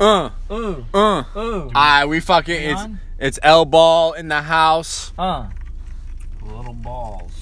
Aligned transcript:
Uh, 0.00 0.30
Ooh, 0.50 0.84
uh. 0.94 1.24
ooh. 1.36 1.62
Alright, 1.74 2.08
we 2.08 2.20
fucking 2.20 2.62
it's 2.62 2.80
on? 2.80 3.00
it's 3.18 3.38
L 3.42 3.64
ball 3.64 4.12
in 4.12 4.28
the 4.28 4.42
house. 4.42 5.12
Uh. 5.18 5.48
Little 6.42 6.72
balls. 6.74 7.32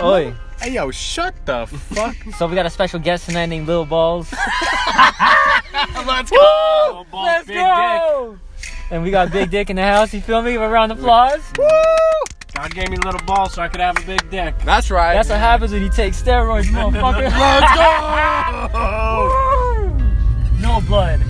Oi. 0.00 0.32
Hey 0.60 0.72
yo, 0.72 0.90
shut 0.90 1.34
the 1.46 1.66
fuck. 1.66 1.98
Up. 2.26 2.34
So 2.38 2.46
we 2.46 2.54
got 2.54 2.66
a 2.66 2.70
special 2.70 3.00
guest 3.00 3.26
tonight 3.26 3.46
named 3.46 3.66
Lil 3.66 3.84
Balls. 3.86 4.32
Let's 6.06 6.30
go. 6.30 6.84
Little 6.86 7.04
balls, 7.04 7.26
Let's 7.26 7.46
big 7.46 7.56
go. 7.56 8.38
And 8.90 9.02
we 9.02 9.10
got 9.10 9.30
Big 9.32 9.50
Dick 9.50 9.70
in 9.70 9.76
the 9.76 9.82
house. 9.82 10.14
You 10.14 10.20
feel 10.20 10.40
me? 10.42 10.52
Give 10.52 10.62
a 10.62 10.68
round 10.68 10.92
of 10.92 10.98
applause. 10.98 11.42
Woo! 11.58 11.66
dick. 11.66 12.54
God 12.54 12.74
gave 12.74 12.88
me 12.90 12.96
little 12.98 13.20
balls 13.26 13.54
so 13.54 13.62
I 13.62 13.68
could 13.68 13.80
have 13.80 13.98
a 13.98 14.06
big 14.06 14.30
dick. 14.30 14.54
That's 14.64 14.90
right. 14.90 15.14
That's 15.14 15.28
what 15.28 15.38
happens 15.38 15.72
when 15.72 15.82
you 15.82 15.90
take 15.90 16.12
steroids, 16.12 16.64
motherfucker. 16.66 17.30
Let's 17.30 17.74
go. 18.72 20.60
no 20.60 20.80
blood. 20.86 21.20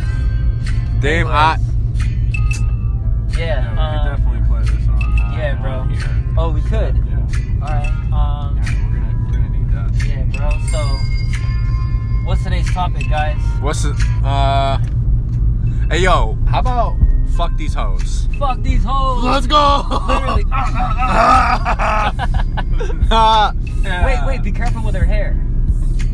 Damn, 1.00 1.28
I 1.28 1.56
Yeah. 3.30 3.38
Yeah, 3.38 3.72
we 3.72 3.78
uh, 3.78 3.92
could 3.92 4.04
definitely 4.16 4.42
play 4.48 4.62
this 4.62 4.88
on. 4.88 4.98
Uh, 4.98 5.00
yeah, 5.36 5.54
bro. 5.62 5.70
on 5.70 5.90
here. 5.90 6.10
oh, 6.36 6.50
we 6.50 6.60
could. 6.62 6.96
Yeah. 6.96 7.62
All 7.62 7.68
right. 7.68 7.86
Um. 8.12 8.56
Yeah, 8.56 8.64
we're 8.88 8.98
gonna 8.98 9.14
we're 9.26 9.32
gonna 9.32 9.50
need 9.50 9.70
that. 9.72 9.90
Yeah, 10.04 10.24
bro. 10.36 10.50
So, 10.72 10.80
what's 12.26 12.42
today's 12.42 12.68
topic, 12.72 13.06
guys? 13.08 13.40
what's 13.60 13.82
the 13.84 13.92
uh 14.24 14.78
Hey 15.88 16.00
yo, 16.00 16.36
how 16.48 16.58
about 16.58 16.96
fuck 17.36 17.56
these 17.56 17.74
hoes? 17.74 18.26
Fuck 18.36 18.60
these 18.62 18.82
hoes. 18.82 19.22
Let's 19.22 19.46
go. 19.46 19.84
Literally. 20.08 20.44
wait, 24.04 24.20
wait. 24.26 24.42
Be 24.42 24.50
careful 24.50 24.82
with 24.82 24.96
her 24.96 25.04
hair. 25.04 25.36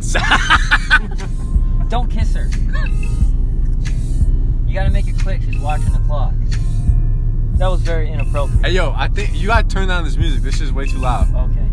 Don't 1.89 2.11
kiss 2.11 2.35
her. 2.35 2.51
You 4.75 4.81
gotta 4.81 4.91
make 4.91 5.07
it 5.07 5.17
quick. 5.23 5.41
She's 5.41 5.57
watching 5.61 5.93
the 5.93 6.01
clock. 6.01 6.35
That 7.59 7.69
was 7.69 7.81
very 7.83 8.11
inappropriate. 8.11 8.67
hey 8.67 8.73
yo, 8.73 8.91
I 8.91 9.07
think 9.07 9.33
you 9.33 9.47
gotta 9.47 9.69
turn 9.69 9.87
down 9.87 10.03
this 10.03 10.17
music. 10.17 10.43
This 10.43 10.61
is 10.61 10.73
way 10.73 10.85
too 10.85 10.99
loud. 10.99 11.33
Okay. 11.33 11.69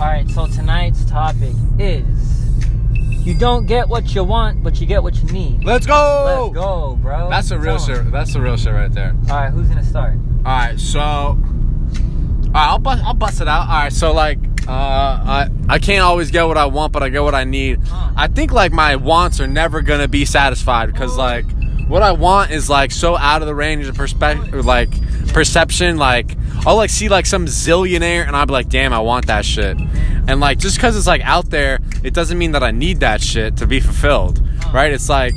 Alright, 0.00 0.30
so 0.30 0.46
tonight's 0.46 1.04
topic 1.06 1.56
is 1.76 2.06
you 3.26 3.36
don't 3.36 3.66
get 3.66 3.88
what 3.88 4.14
you 4.14 4.22
want, 4.22 4.62
but 4.62 4.80
you 4.80 4.86
get 4.86 5.02
what 5.02 5.20
you 5.20 5.28
need. 5.32 5.64
Let's 5.64 5.86
go. 5.86 6.50
Let's 6.52 6.54
go, 6.54 6.96
bro. 7.02 7.28
That's 7.28 7.50
a 7.50 7.58
real 7.58 7.78
Tell 7.78 7.96
shit. 7.96 8.12
That's 8.12 8.32
the 8.32 8.40
real 8.40 8.56
shit 8.56 8.72
right 8.72 8.92
there. 8.92 9.16
Alright, 9.28 9.52
who's 9.52 9.66
gonna 9.66 9.82
start? 9.82 10.18
All 10.46 10.56
right, 10.56 10.78
so 10.78 11.00
all 11.00 11.36
right, 12.54 12.68
I'll 12.68 12.78
bust, 12.78 13.02
I'll 13.04 13.14
bust 13.14 13.40
it 13.40 13.48
out. 13.48 13.68
All 13.68 13.74
right, 13.74 13.92
so 13.92 14.12
like, 14.12 14.38
uh, 14.70 15.20
I 15.26 15.50
I 15.68 15.78
can't 15.80 16.04
always 16.04 16.30
get 16.30 16.44
what 16.44 16.56
I 16.56 16.66
want, 16.66 16.92
but 16.92 17.02
I 17.02 17.08
get 17.08 17.24
what 17.24 17.34
I 17.34 17.42
need. 17.42 17.80
Uh. 17.90 18.12
I 18.16 18.28
think 18.28 18.52
like 18.52 18.72
my 18.72 18.94
wants 18.94 19.40
are 19.40 19.48
never 19.48 19.80
gonna 19.82 20.06
be 20.06 20.24
satisfied 20.24 20.92
because 20.92 21.16
like 21.16 21.44
what 21.88 22.02
I 22.02 22.12
want 22.12 22.52
is 22.52 22.70
like 22.70 22.92
so 22.92 23.16
out 23.16 23.42
of 23.42 23.48
the 23.48 23.54
range 23.54 23.88
of 23.88 23.96
perspective, 23.96 24.64
like 24.64 24.88
perception. 25.32 25.96
Like 25.96 26.36
I'll 26.64 26.76
like 26.76 26.90
see 26.90 27.08
like 27.08 27.26
some 27.26 27.46
zillionaire 27.46 28.24
and 28.24 28.36
I'll 28.36 28.46
be 28.46 28.52
like, 28.52 28.68
damn, 28.68 28.92
I 28.92 29.00
want 29.00 29.26
that 29.26 29.44
shit. 29.44 29.76
And 30.28 30.38
like 30.38 30.58
just 30.58 30.76
because 30.76 30.96
it's 30.96 31.06
like 31.08 31.22
out 31.22 31.50
there, 31.50 31.80
it 32.04 32.14
doesn't 32.14 32.38
mean 32.38 32.52
that 32.52 32.62
I 32.62 32.70
need 32.70 33.00
that 33.00 33.20
shit 33.20 33.56
to 33.56 33.66
be 33.66 33.80
fulfilled, 33.80 34.40
right? 34.72 34.92
It's 34.92 35.08
like 35.08 35.34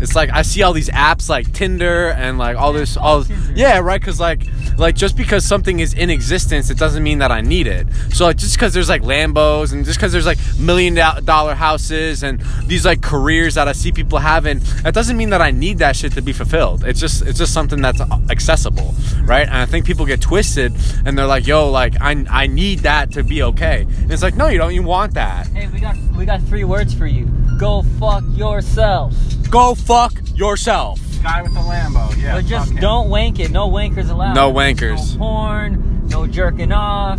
it's 0.00 0.14
like 0.14 0.30
I 0.32 0.42
see 0.42 0.62
all 0.62 0.72
these 0.72 0.90
apps 0.90 1.28
like 1.28 1.52
Tinder 1.52 2.10
and 2.10 2.38
like 2.38 2.56
all 2.56 2.72
this 2.72 2.96
all 2.96 3.24
yeah 3.54 3.78
right? 3.78 4.00
Because 4.00 4.20
like 4.20 4.46
like 4.78 4.94
just 4.94 5.16
because 5.16 5.44
something 5.44 5.80
is 5.80 5.94
in 5.94 6.10
existence 6.10 6.68
it 6.70 6.78
doesn't 6.78 7.02
mean 7.02 7.18
that 7.18 7.32
i 7.32 7.40
need 7.40 7.66
it. 7.66 7.86
So 8.10 8.26
like 8.26 8.36
just 8.36 8.56
because 8.56 8.74
there's 8.74 8.88
like 8.88 9.02
lambos 9.02 9.72
and 9.72 9.84
just 9.84 9.98
because 9.98 10.12
there's 10.12 10.26
like 10.26 10.38
million 10.58 10.94
dollar 11.24 11.54
houses 11.54 12.22
and 12.22 12.40
these 12.66 12.84
like 12.84 13.00
careers 13.00 13.54
that 13.54 13.68
i 13.68 13.72
see 13.72 13.92
people 13.92 14.18
having 14.18 14.60
that 14.82 14.94
doesn't 14.94 15.16
mean 15.16 15.30
that 15.30 15.40
i 15.40 15.50
need 15.50 15.78
that 15.78 15.96
shit 15.96 16.12
to 16.12 16.22
be 16.22 16.32
fulfilled. 16.32 16.84
It's 16.84 17.00
just 17.00 17.22
it's 17.22 17.38
just 17.38 17.52
something 17.52 17.80
that's 17.80 18.00
accessible 18.30 18.94
right? 19.24 19.46
And 19.46 19.56
i 19.56 19.66
think 19.66 19.86
people 19.86 20.06
get 20.06 20.20
twisted 20.20 20.74
and 21.04 21.16
they're 21.16 21.26
like 21.26 21.46
yo 21.46 21.70
like 21.70 21.94
i, 22.00 22.24
I 22.28 22.46
need 22.46 22.80
that 22.80 23.12
to 23.12 23.24
be 23.24 23.42
okay. 23.42 23.82
And 23.82 24.12
it's 24.12 24.22
like 24.22 24.36
no 24.36 24.48
you 24.48 24.58
don't 24.58 24.74
you 24.74 24.82
want 24.82 25.14
that. 25.14 25.46
Hey, 25.48 25.68
we 25.68 25.80
got 25.80 25.96
we 26.16 26.24
got 26.26 26.42
three 26.42 26.64
words 26.64 26.92
for 26.94 27.06
you. 27.06 27.26
Go 27.58 27.82
fuck 27.98 28.24
yourself. 28.34 29.14
Go 29.50 29.74
fuck 29.74 30.12
yourself 30.34 31.00
Guy 31.22 31.42
with 31.42 31.54
the 31.54 31.60
Lambo. 31.60 32.14
Yeah. 32.22 32.36
but 32.36 32.44
just 32.46 32.72
fuck 32.72 32.80
don't 32.80 33.08
wank 33.10 33.40
it. 33.40 33.50
No 33.50 33.68
wankers 33.68 34.10
allowed. 34.10 34.34
No 34.34 34.52
wankers. 34.52 35.14
No 35.14 35.18
porn. 35.18 36.06
No 36.08 36.26
jerking 36.26 36.70
off. 36.72 37.18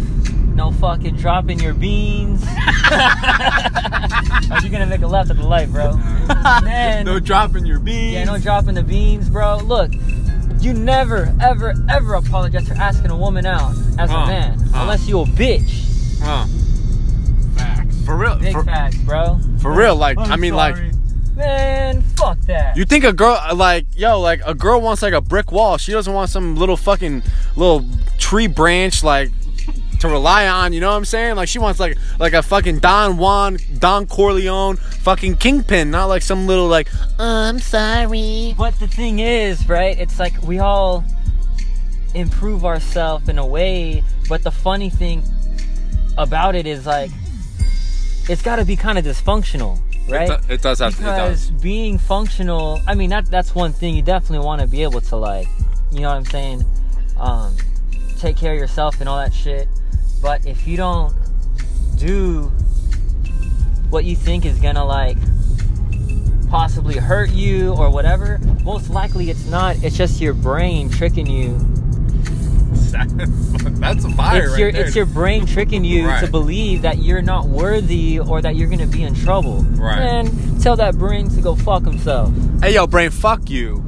No 0.55 0.71
fucking 0.71 1.17
dropping 1.17 1.59
your 1.59 1.73
beans. 1.73 2.41
Are 4.49 4.61
you 4.63 4.69
gonna 4.69 4.85
make 4.85 5.01
a 5.01 5.07
left 5.07 5.29
at 5.29 5.35
the 5.37 5.45
light, 5.45 5.69
bro? 5.71 5.93
Man. 6.63 7.05
no 7.05 7.19
dropping 7.19 7.65
your 7.65 7.79
beans 7.79 8.13
Yeah, 8.13 8.23
no 8.23 8.37
dropping 8.37 8.75
the 8.75 8.83
beans, 8.83 9.29
bro. 9.29 9.57
Look, 9.57 9.91
you 10.59 10.73
never, 10.73 11.35
ever, 11.41 11.73
ever 11.89 12.13
apologize 12.15 12.67
for 12.67 12.75
asking 12.75 13.11
a 13.11 13.17
woman 13.17 13.45
out 13.45 13.71
as 13.99 14.09
a 14.09 14.15
Uh, 14.15 14.25
man, 14.27 14.59
uh. 14.73 14.81
unless 14.83 15.07
you 15.07 15.19
a 15.21 15.25
bitch. 15.25 15.85
Uh, 16.23 16.45
Facts. 17.57 18.05
for 18.05 18.15
real 18.15 18.35
Big 18.39 18.53
for, 18.53 18.63
facts, 18.63 18.97
bro. 18.97 19.39
for 19.59 19.71
real 19.73 19.95
like 19.95 20.17
I'm 20.17 20.31
i 20.31 20.35
mean 20.37 20.53
like 20.55 20.75
sorry. 20.75 20.91
Man, 21.37 22.01
fuck 22.01 22.39
that. 22.41 22.75
You 22.75 22.85
think 22.85 23.03
a 23.03 23.13
girl 23.13 23.39
like 23.55 23.85
yo 23.95 24.19
like 24.19 24.41
a 24.45 24.53
girl 24.53 24.81
wants 24.81 25.01
like 25.01 25.13
a 25.13 25.21
brick 25.21 25.51
wall? 25.51 25.77
She 25.77 25.91
doesn't 25.91 26.13
want 26.13 26.29
some 26.29 26.55
little 26.55 26.77
fucking 26.77 27.23
little 27.55 27.85
tree 28.17 28.47
branch 28.47 29.03
like 29.03 29.31
to 29.99 30.07
rely 30.07 30.47
on. 30.47 30.73
You 30.73 30.81
know 30.81 30.89
what 30.89 30.97
I'm 30.97 31.05
saying? 31.05 31.35
Like 31.35 31.47
she 31.49 31.59
wants 31.59 31.79
like 31.79 31.97
like 32.19 32.33
a 32.33 32.41
fucking 32.41 32.79
Don 32.79 33.17
Juan 33.17 33.57
Don 33.77 34.05
Corleone 34.07 34.75
fucking 34.77 35.37
kingpin, 35.37 35.91
not 35.91 36.05
like 36.05 36.21
some 36.21 36.47
little 36.47 36.67
like 36.67 36.93
"Uh, 37.19 37.23
I'm 37.49 37.59
sorry. 37.59 38.55
But 38.57 38.79
the 38.79 38.87
thing 38.87 39.19
is, 39.19 39.67
right? 39.69 39.97
It's 39.97 40.19
like 40.19 40.41
we 40.43 40.59
all 40.59 41.03
improve 42.13 42.65
ourselves 42.65 43.29
in 43.29 43.37
a 43.37 43.45
way, 43.45 44.03
but 44.27 44.43
the 44.43 44.51
funny 44.51 44.89
thing 44.89 45.23
about 46.17 46.55
it 46.55 46.65
is 46.65 46.85
like 46.85 47.11
it's 48.29 48.41
got 48.41 48.57
to 48.57 48.65
be 48.65 48.75
kind 48.75 48.97
of 48.97 49.05
dysfunctional, 49.05 49.79
right? 50.07 50.29
It, 50.29 50.47
do- 50.47 50.53
it 50.53 50.61
does 50.61 50.79
have 50.79 50.95
to. 50.95 51.01
It 51.01 51.05
because 51.05 51.49
does. 51.49 51.61
being 51.61 51.97
functional 51.97 52.81
i 52.87 52.95
mean 52.95 53.09
that 53.09 53.25
that's 53.27 53.53
one 53.55 53.73
thing 53.73 53.95
you 53.95 54.01
definitely 54.01 54.45
want 54.45 54.61
to 54.61 54.67
be 54.67 54.83
able 54.83 55.01
to 55.01 55.15
like 55.15 55.47
you 55.91 56.01
know 56.01 56.09
what 56.09 56.15
i'm 56.15 56.25
saying 56.25 56.63
um 57.19 57.55
take 58.17 58.37
care 58.37 58.53
of 58.53 58.59
yourself 58.59 58.99
and 58.99 59.09
all 59.09 59.17
that 59.17 59.33
shit 59.33 59.67
but 60.21 60.45
if 60.45 60.67
you 60.67 60.77
don't 60.77 61.13
do 61.97 62.43
what 63.89 64.05
you 64.05 64.15
think 64.15 64.45
is 64.45 64.59
gonna 64.59 64.83
like 64.83 65.17
possibly 66.49 66.95
hurt 66.95 67.29
you 67.31 67.73
or 67.73 67.89
whatever 67.89 68.39
most 68.63 68.89
likely 68.89 69.29
it's 69.29 69.45
not 69.47 69.75
it's 69.83 69.97
just 69.97 70.21
your 70.21 70.33
brain 70.33 70.89
tricking 70.89 71.27
you 71.27 71.57
That's 73.79 74.03
a 74.05 74.09
fire 74.11 74.43
it's 74.43 74.51
right 74.51 74.59
your 74.59 74.71
there. 74.71 74.85
it's 74.85 74.95
your 74.95 75.05
brain 75.05 75.45
tricking 75.45 75.83
you 75.83 76.07
to 76.19 76.27
believe 76.29 76.81
that 76.83 76.97
you're 76.99 77.21
not 77.21 77.45
worthy 77.47 78.19
or 78.19 78.41
that 78.41 78.55
you're 78.55 78.69
gonna 78.69 78.87
be 78.87 79.03
in 79.03 79.13
trouble 79.15 79.61
Right. 79.63 79.99
and 79.99 80.61
tell 80.61 80.75
that 80.77 80.97
brain 80.97 81.29
to 81.29 81.41
go 81.41 81.55
fuck 81.55 81.83
himself 81.83 82.33
hey 82.61 82.73
yo, 82.75 82.87
brain, 82.87 83.09
fuck 83.11 83.49
you. 83.49 83.83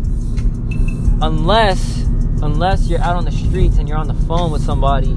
unless 1.22 2.04
unless 2.42 2.88
you're 2.88 3.02
out 3.02 3.16
on 3.16 3.26
the 3.26 3.32
streets 3.32 3.78
and 3.78 3.90
you're 3.90 3.98
on 3.98 4.08
the 4.08 4.14
phone 4.26 4.52
with 4.52 4.64
somebody 4.64 5.10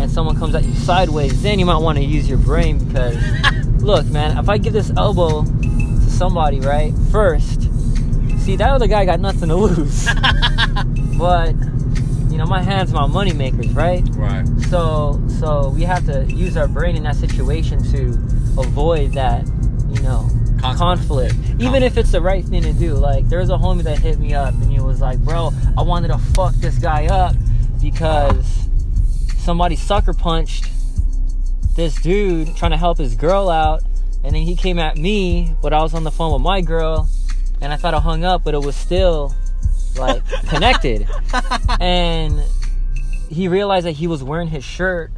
and 0.00 0.10
someone 0.10 0.36
comes 0.38 0.54
at 0.54 0.64
you 0.64 0.74
sideways 0.74 1.42
then 1.42 1.58
you 1.58 1.66
might 1.66 1.76
want 1.78 1.98
to 1.98 2.04
use 2.04 2.28
your 2.28 2.38
brain 2.38 2.82
because 2.84 3.16
look 3.82 4.06
man 4.06 4.36
if 4.38 4.48
i 4.48 4.56
give 4.56 4.72
this 4.72 4.90
elbow 4.96 5.42
to 5.44 6.10
somebody 6.10 6.60
right 6.60 6.92
first 7.12 7.62
see 8.40 8.56
that 8.56 8.70
other 8.70 8.86
guy 8.86 9.04
got 9.04 9.20
nothing 9.20 9.48
to 9.48 9.56
lose 9.56 10.06
but 11.18 11.52
you 12.34 12.38
know 12.38 12.46
my 12.46 12.60
hands 12.60 12.92
are 12.92 13.06
my 13.06 13.06
money 13.06 13.32
makers 13.32 13.72
right? 13.74 14.02
Right. 14.14 14.44
so 14.68 15.22
so 15.38 15.68
we 15.68 15.82
have 15.82 16.04
to 16.06 16.24
use 16.24 16.56
our 16.56 16.66
brain 16.66 16.96
in 16.96 17.04
that 17.04 17.14
situation 17.14 17.80
to 17.92 18.08
avoid 18.60 19.12
that 19.12 19.46
you 19.88 20.02
know 20.02 20.28
conflict. 20.60 21.36
even 21.60 21.84
if 21.84 21.96
it's 21.96 22.10
the 22.10 22.20
right 22.20 22.44
thing 22.44 22.62
to 22.62 22.72
do. 22.72 22.94
Like 22.94 23.28
there 23.28 23.38
was 23.38 23.50
a 23.50 23.56
homie 23.56 23.84
that 23.84 24.00
hit 24.00 24.18
me 24.18 24.34
up 24.34 24.52
and 24.54 24.68
he 24.68 24.80
was 24.80 25.00
like 25.00 25.20
bro 25.20 25.52
i 25.78 25.82
wanted 25.82 26.08
to 26.08 26.18
fuck 26.18 26.54
this 26.54 26.76
guy 26.76 27.06
up 27.06 27.36
because 27.80 28.68
somebody 29.36 29.76
sucker 29.76 30.12
punched 30.12 30.68
this 31.76 31.94
dude 32.02 32.56
trying 32.56 32.72
to 32.72 32.76
help 32.76 32.98
his 32.98 33.14
girl 33.14 33.48
out 33.48 33.80
and 34.24 34.34
then 34.34 34.42
he 34.42 34.56
came 34.56 34.80
at 34.80 34.96
me 34.96 35.54
but 35.62 35.72
i 35.72 35.80
was 35.80 35.94
on 35.94 36.02
the 36.02 36.10
phone 36.10 36.32
with 36.32 36.42
my 36.42 36.60
girl 36.60 37.08
and 37.60 37.72
i 37.72 37.76
thought 37.76 37.94
i 37.94 38.00
hung 38.00 38.24
up 38.24 38.42
but 38.42 38.54
it 38.54 38.62
was 38.62 38.74
still 38.74 39.34
like 39.96 40.22
connected. 40.48 41.08
And 41.80 42.40
he 43.30 43.48
realized 43.48 43.86
that 43.86 43.92
he 43.92 44.06
was 44.06 44.22
wearing 44.22 44.48
his 44.48 44.64
shirt 44.64 45.10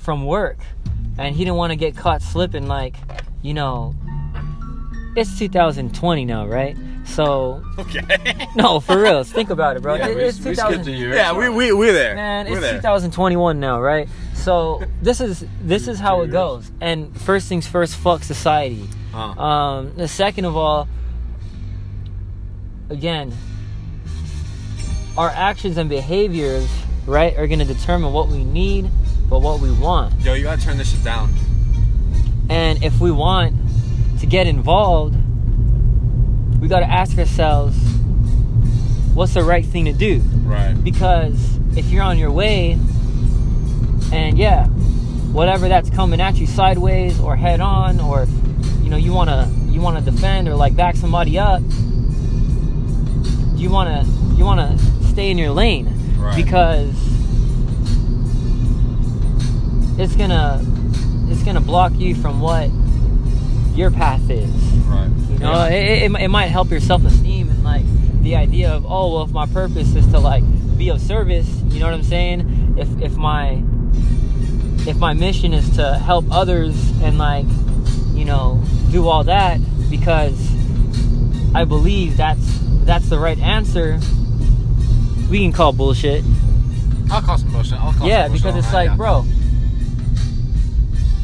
from 0.00 0.26
work. 0.26 0.58
And 1.18 1.34
he 1.34 1.44
didn't 1.44 1.56
want 1.56 1.70
to 1.70 1.76
get 1.76 1.96
caught 1.96 2.22
slipping 2.22 2.66
like 2.66 2.96
you 3.42 3.54
know 3.54 3.94
it's 5.16 5.38
2020 5.38 6.24
now 6.24 6.46
right? 6.46 6.76
So 7.04 7.62
Okay. 7.78 8.00
no 8.56 8.80
for 8.80 9.00
real 9.00 9.22
think 9.22 9.50
about 9.50 9.76
it 9.76 9.82
bro. 9.82 9.94
Yeah, 9.94 10.08
It- 10.08 10.16
we, 10.16 10.22
it's 10.24 10.38
we 10.38 10.50
2000 10.54 10.72
skipped 10.72 10.88
a 10.88 10.90
year. 10.98 11.14
yeah, 11.14 11.32
we 11.36 11.48
we 11.50 11.72
we're 11.72 11.92
there. 11.92 12.14
man 12.16 12.46
we're 12.46 12.52
it's 12.56 12.62
there. 12.62 12.74
2021 12.78 13.60
now 13.60 13.80
right? 13.80 14.08
So 14.34 14.82
this 15.02 15.20
is 15.20 15.44
this 15.60 15.86
is 15.86 16.00
how 16.00 16.22
it 16.22 16.28
goes. 16.32 16.70
And 16.80 17.14
first 17.20 17.48
things 17.48 17.66
first 17.66 17.94
fuck 17.96 18.24
society. 18.24 18.88
Uh, 19.14 19.18
um 19.40 19.92
the 19.96 20.08
second 20.08 20.46
of 20.46 20.56
all 20.56 20.88
again, 22.90 23.32
our 25.16 25.30
actions 25.30 25.76
and 25.76 25.88
behaviors, 25.88 26.68
right, 27.06 27.36
are 27.36 27.46
gonna 27.46 27.64
determine 27.64 28.12
what 28.12 28.28
we 28.28 28.44
need, 28.44 28.90
but 29.28 29.40
what 29.40 29.60
we 29.60 29.70
want. 29.72 30.20
Yo, 30.20 30.34
you 30.34 30.44
gotta 30.44 30.60
turn 30.60 30.76
this 30.76 30.90
shit 30.90 31.04
down. 31.04 31.32
And 32.48 32.82
if 32.84 33.00
we 33.00 33.10
want 33.10 33.54
to 34.20 34.26
get 34.26 34.46
involved, 34.46 35.16
we 36.60 36.68
got 36.68 36.80
to 36.80 36.90
ask 36.90 37.18
ourselves, 37.18 37.76
what's 39.14 39.34
the 39.34 39.42
right 39.42 39.64
thing 39.64 39.84
to 39.86 39.92
do? 39.92 40.20
Right. 40.44 40.74
Because 40.82 41.58
if 41.76 41.86
you're 41.90 42.02
on 42.02 42.18
your 42.18 42.30
way, 42.30 42.78
and 44.12 44.38
yeah, 44.38 44.66
whatever 44.66 45.68
that's 45.68 45.90
coming 45.90 46.20
at 46.20 46.36
you 46.36 46.46
sideways 46.46 47.18
or 47.20 47.36
head 47.36 47.60
on, 47.60 48.00
or 48.00 48.26
you 48.82 48.90
know 48.90 48.96
you 48.96 49.12
wanna 49.12 49.52
you 49.68 49.80
wanna 49.80 50.00
defend 50.00 50.48
or 50.48 50.54
like 50.54 50.76
back 50.76 50.96
somebody 50.96 51.38
up, 51.38 51.62
you 53.64 53.70
wanna 53.70 54.04
you 54.36 54.44
wanna 54.44 54.76
stay 55.10 55.30
in 55.30 55.38
your 55.38 55.50
lane 55.50 55.88
Right. 56.18 56.36
because 56.36 56.94
it's 59.98 60.14
gonna 60.16 60.62
it's 61.30 61.42
gonna 61.42 61.62
block 61.62 61.92
you 61.94 62.14
from 62.14 62.40
what 62.42 62.68
your 63.74 63.90
path 63.90 64.28
is. 64.28 64.50
Right. 64.86 65.10
You 65.30 65.38
know, 65.38 65.64
it, 65.64 66.02
it, 66.02 66.12
it 66.12 66.28
might 66.28 66.46
help 66.48 66.70
your 66.70 66.80
self 66.80 67.04
esteem 67.04 67.48
and 67.48 67.64
like 67.64 67.84
the 68.22 68.36
idea 68.36 68.70
of 68.70 68.84
oh 68.86 69.14
well, 69.14 69.22
if 69.24 69.30
my 69.30 69.46
purpose 69.46 69.94
is 69.94 70.06
to 70.08 70.18
like 70.18 70.44
be 70.76 70.90
of 70.90 71.00
service, 71.00 71.48
you 71.68 71.80
know 71.80 71.86
what 71.86 71.94
I'm 71.94 72.02
saying? 72.02 72.74
If 72.78 72.88
if 73.00 73.16
my 73.16 73.62
if 74.86 74.98
my 74.98 75.14
mission 75.14 75.54
is 75.54 75.74
to 75.76 75.94
help 75.94 76.26
others 76.30 76.76
and 77.02 77.16
like 77.16 77.46
you 78.12 78.26
know 78.26 78.62
do 78.92 79.08
all 79.08 79.24
that 79.24 79.58
because 79.90 80.38
I 81.54 81.64
believe 81.64 82.18
that's 82.18 82.63
that's 82.84 83.08
the 83.08 83.18
right 83.18 83.38
answer. 83.38 83.98
We 85.30 85.40
can 85.40 85.52
call 85.52 85.72
bullshit. 85.72 86.24
I'll 87.10 87.22
call 87.22 87.38
some 87.38 87.52
bullshit. 87.52 87.80
I'll 87.80 87.92
call 87.92 88.06
Yeah, 88.06 88.28
because 88.28 88.56
it's 88.56 88.72
like, 88.72 88.90
yeah. 88.90 88.96
bro, 88.96 89.24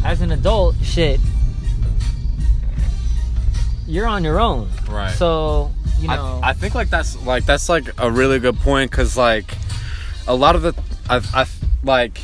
as 0.04 0.20
an 0.20 0.32
adult, 0.32 0.76
shit, 0.82 1.20
you're 3.86 4.06
on 4.06 4.24
your 4.24 4.40
own. 4.40 4.70
Right. 4.88 5.12
So, 5.14 5.70
you 5.98 6.08
know, 6.08 6.40
I, 6.42 6.50
I 6.50 6.52
think 6.52 6.74
like 6.74 6.90
that's 6.90 7.20
like 7.24 7.44
that's 7.44 7.68
like 7.68 7.88
a 7.98 8.10
really 8.10 8.38
good 8.38 8.56
point 8.56 8.90
because 8.90 9.16
like 9.16 9.56
a 10.26 10.34
lot 10.34 10.54
of 10.56 10.62
the 10.62 10.74
I've, 11.08 11.34
I've 11.34 11.54
like 11.82 12.20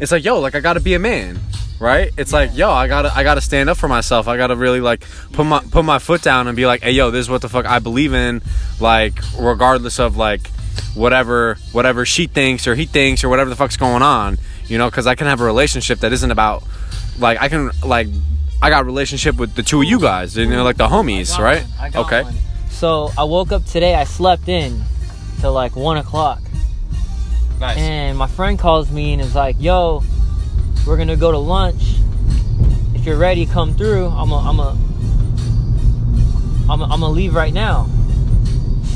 it's 0.00 0.10
like 0.10 0.24
yo 0.24 0.40
like 0.40 0.54
I 0.54 0.60
gotta 0.60 0.80
be 0.80 0.94
a 0.94 0.98
man 0.98 1.38
right? 1.82 2.10
It's 2.16 2.32
like 2.32 2.56
yo 2.56 2.70
I 2.70 2.88
gotta 2.88 3.14
I 3.14 3.22
gotta 3.22 3.40
stand 3.40 3.68
up 3.68 3.76
for 3.76 3.88
myself. 3.88 4.28
I 4.28 4.36
gotta 4.36 4.56
really 4.56 4.80
like 4.80 5.04
put 5.32 5.44
my 5.44 5.60
put 5.60 5.84
my 5.84 5.98
foot 5.98 6.22
down 6.22 6.46
and 6.46 6.56
be 6.56 6.66
like 6.66 6.82
hey 6.82 6.92
yo 6.92 7.10
this 7.10 7.26
is 7.26 7.30
what 7.30 7.42
the 7.42 7.48
fuck 7.48 7.66
I 7.66 7.80
believe 7.80 8.14
in 8.14 8.40
like 8.80 9.14
regardless 9.38 9.98
of 9.98 10.16
like 10.16 10.48
whatever 10.94 11.56
whatever 11.72 12.06
she 12.06 12.26
thinks 12.26 12.66
or 12.66 12.74
he 12.74 12.86
thinks 12.86 13.24
or 13.24 13.28
whatever 13.28 13.50
the 13.50 13.56
fuck's 13.56 13.76
going 13.76 14.02
on 14.02 14.38
you 14.72 14.78
know? 14.78 14.88
Because 14.88 15.06
I 15.06 15.14
can 15.14 15.26
have 15.26 15.40
a 15.40 15.44
relationship 15.44 16.00
that 16.00 16.12
isn't 16.12 16.30
about 16.30 16.64
like 17.18 17.40
I 17.40 17.48
can 17.48 17.70
like 17.84 18.08
I 18.62 18.70
got 18.70 18.82
a 18.82 18.84
relationship 18.84 19.36
with 19.36 19.54
the 19.54 19.62
two 19.62 19.82
of 19.82 19.88
you 19.88 20.00
guys 20.00 20.36
you 20.36 20.46
know 20.46 20.64
like 20.64 20.78
the 20.78 20.88
homies 20.88 21.34
I 21.34 21.36
got 21.36 21.42
right? 21.42 21.62
one, 21.62 21.72
I 21.78 21.90
got 21.90 22.06
okay. 22.06 22.22
one. 22.22 22.34
So 22.70 23.10
I 23.18 23.24
woke 23.24 23.52
up 23.52 23.64
today. 23.66 23.94
I 23.94 24.04
slept 24.04 24.48
in 24.48 24.82
till 25.40 25.52
like 25.52 25.76
one 25.76 25.98
o'clock, 25.98 26.40
nice. 27.60 27.76
And 27.76 28.16
my 28.16 28.26
friend 28.26 28.58
calls 28.58 28.90
me 28.90 29.12
and 29.12 29.20
is 29.20 29.34
like, 29.34 29.56
"Yo, 29.60 30.02
we're 30.86 30.96
gonna 30.96 31.16
go 31.16 31.30
to 31.32 31.38
lunch. 31.38 31.96
If 32.94 33.06
you're 33.06 33.16
ready, 33.16 33.46
come 33.46 33.74
through. 33.74 34.06
I'm 34.08 34.30
a, 34.30 34.38
I'm 34.38 34.58
a, 34.60 34.78
I'm 36.70 36.80
a, 36.80 36.84
I'm 36.84 37.00
gonna 37.00 37.08
leave 37.08 37.34
right 37.34 37.52
now." 37.52 37.88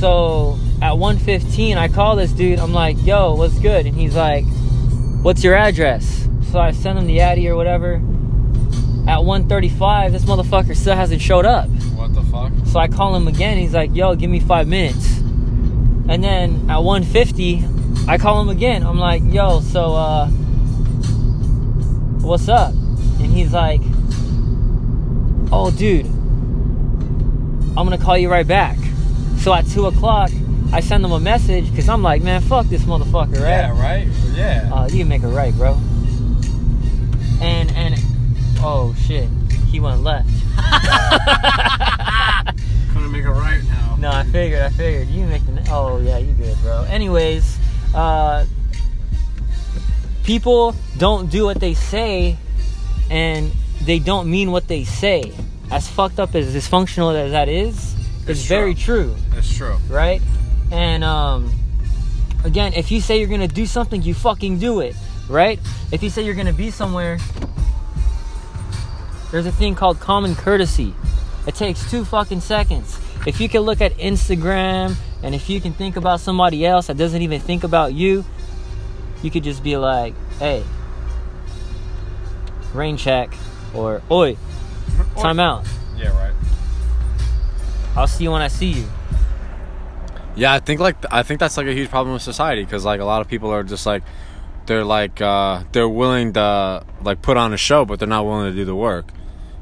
So 0.00 0.58
at 0.82 0.92
1:15, 0.92 1.76
I 1.76 1.88
call 1.88 2.16
this 2.16 2.32
dude. 2.32 2.58
I'm 2.58 2.72
like, 2.72 2.96
"Yo, 3.04 3.34
what's 3.34 3.58
good?" 3.58 3.86
And 3.86 3.96
he's 3.96 4.14
like, 4.14 4.44
"What's 5.22 5.42
your 5.42 5.54
address?" 5.54 6.28
So 6.52 6.58
I 6.58 6.72
send 6.72 6.98
him 6.98 7.06
the 7.06 7.20
Addy 7.20 7.48
or 7.48 7.56
whatever. 7.56 7.94
At 9.08 9.20
1:35, 9.24 10.12
this 10.12 10.24
motherfucker 10.24 10.76
still 10.76 10.96
hasn't 10.96 11.20
showed 11.22 11.46
up. 11.46 11.68
what 11.96 12.12
the 12.14 12.22
fuck 12.22 12.52
So 12.66 12.78
I 12.78 12.88
call 12.88 13.14
him 13.14 13.28
again. 13.28 13.56
He's 13.58 13.72
like, 13.72 13.94
"Yo, 13.94 14.14
give 14.14 14.30
me 14.30 14.40
five 14.40 14.66
minutes." 14.66 15.18
And 16.08 16.22
then 16.22 16.66
at 16.68 16.82
1:50, 16.82 17.64
I 18.06 18.18
call 18.18 18.40
him 18.40 18.48
again. 18.48 18.84
I'm 18.84 18.98
like, 18.98 19.22
"Yo, 19.32 19.60
so 19.60 19.94
uh, 19.94 20.28
what's 22.26 22.48
up?" 22.48 22.72
And 22.72 23.32
he's 23.32 23.52
like, 23.52 23.80
"Oh, 25.52 25.70
dude, 25.76 26.06
I'm 27.76 27.84
gonna 27.84 27.98
call 27.98 28.18
you 28.18 28.30
right 28.30 28.46
back." 28.46 28.76
So 29.38 29.54
at 29.54 29.66
two 29.66 29.86
o'clock, 29.86 30.30
I 30.72 30.80
send 30.80 31.04
him 31.04 31.12
a 31.12 31.20
message 31.20 31.70
because 31.70 31.88
I'm 31.88 32.02
like, 32.02 32.22
"Man, 32.22 32.40
fuck 32.40 32.66
this 32.66 32.82
motherfucker, 32.82 33.40
right?" 33.40 33.48
Yeah, 33.48 33.80
right? 33.80 34.08
Yeah. 34.34 34.70
Uh, 34.72 34.86
you 34.88 34.98
can 34.98 35.08
make 35.08 35.22
it 35.22 35.28
right, 35.28 35.54
bro. 35.54 35.78
And 37.40 37.70
and 37.72 37.94
oh 38.60 38.94
shit, 39.06 39.28
he 39.70 39.80
went 39.80 40.02
left. 40.02 40.28
Gonna 42.94 43.08
make 43.08 43.24
it 43.24 43.30
right 43.30 43.62
now. 43.68 43.96
No, 43.98 44.10
I 44.10 44.24
figured, 44.24 44.62
I 44.62 44.70
figured. 44.70 45.08
You 45.08 45.26
make 45.26 45.44
the. 45.46 45.66
Oh, 45.70 45.98
yeah, 46.00 46.18
you 46.18 46.32
good, 46.32 46.56
bro. 46.62 46.84
Anyways, 46.84 47.58
uh, 47.94 48.44
people 50.26 50.74
don't 50.98 51.30
do 51.30 51.44
what 51.44 51.60
they 51.60 51.72
say, 51.74 52.36
and 53.10 53.52
they 53.82 53.98
don't 53.98 54.28
mean 54.30 54.50
what 54.50 54.66
they 54.68 54.84
say. 54.84 55.32
As 55.70 55.88
fucked 55.88 56.18
up 56.20 56.34
as 56.34 56.54
dysfunctional 56.54 57.14
as 57.14 57.30
that 57.32 57.48
is, 57.48 57.94
it's, 58.22 58.28
It's 58.40 58.42
very 58.46 58.74
true, 58.74 59.14
It's 59.34 59.56
true. 59.56 59.78
right? 59.88 60.20
And 60.70 61.02
um, 61.04 61.52
again, 62.44 62.72
if 62.74 62.90
you 62.90 63.00
say 63.00 63.18
you're 63.18 63.28
gonna 63.28 63.48
do 63.48 63.66
something, 63.66 64.02
you 64.02 64.14
fucking 64.14 64.58
do 64.58 64.80
it, 64.80 64.96
right? 65.28 65.60
If 65.92 66.02
you 66.02 66.10
say 66.10 66.22
you're 66.24 66.34
gonna 66.34 66.52
be 66.52 66.70
somewhere, 66.70 67.18
there's 69.30 69.46
a 69.46 69.52
thing 69.52 69.74
called 69.74 70.00
common 70.00 70.34
courtesy. 70.34 70.94
It 71.46 71.54
takes 71.54 71.88
two 71.90 72.04
fucking 72.04 72.40
seconds. 72.40 72.98
If 73.26 73.40
you 73.40 73.48
can 73.48 73.62
look 73.62 73.80
at 73.80 73.96
Instagram 73.98 74.94
and 75.22 75.34
if 75.34 75.48
you 75.48 75.60
can 75.60 75.72
think 75.72 75.96
about 75.96 76.20
somebody 76.20 76.64
else 76.66 76.86
that 76.88 76.96
doesn't 76.96 77.22
even 77.22 77.40
think 77.40 77.64
about 77.64 77.92
you, 77.92 78.24
you 79.22 79.30
could 79.30 79.44
just 79.44 79.62
be 79.62 79.76
like, 79.76 80.14
hey, 80.38 80.62
rain 82.74 82.96
check, 82.96 83.34
or 83.74 84.02
oi, 84.10 84.36
time 85.16 85.40
out. 85.40 85.66
Yeah, 85.96 86.16
right. 86.16 86.34
I'll 87.96 88.06
see 88.06 88.24
you 88.24 88.30
when 88.30 88.42
I 88.42 88.48
see 88.48 88.72
you. 88.72 88.88
Yeah, 90.36 90.52
I 90.52 90.60
think 90.60 90.80
like 90.80 90.96
I 91.10 91.22
think 91.22 91.40
that's 91.40 91.56
like 91.56 91.66
a 91.66 91.72
huge 91.72 91.88
problem 91.88 92.12
with 92.12 92.22
society 92.22 92.62
because 92.62 92.84
like 92.84 93.00
a 93.00 93.04
lot 93.04 93.22
of 93.22 93.28
people 93.28 93.50
are 93.50 93.62
just 93.62 93.86
like 93.86 94.02
they're 94.66 94.84
like 94.84 95.20
uh, 95.20 95.62
they're 95.72 95.88
willing 95.88 96.34
to 96.34 96.84
like 97.02 97.22
put 97.22 97.38
on 97.38 97.54
a 97.54 97.56
show, 97.56 97.84
but 97.86 97.98
they're 97.98 98.08
not 98.08 98.24
willing 98.26 98.50
to 98.50 98.56
do 98.56 98.64
the 98.64 98.76
work. 98.76 99.06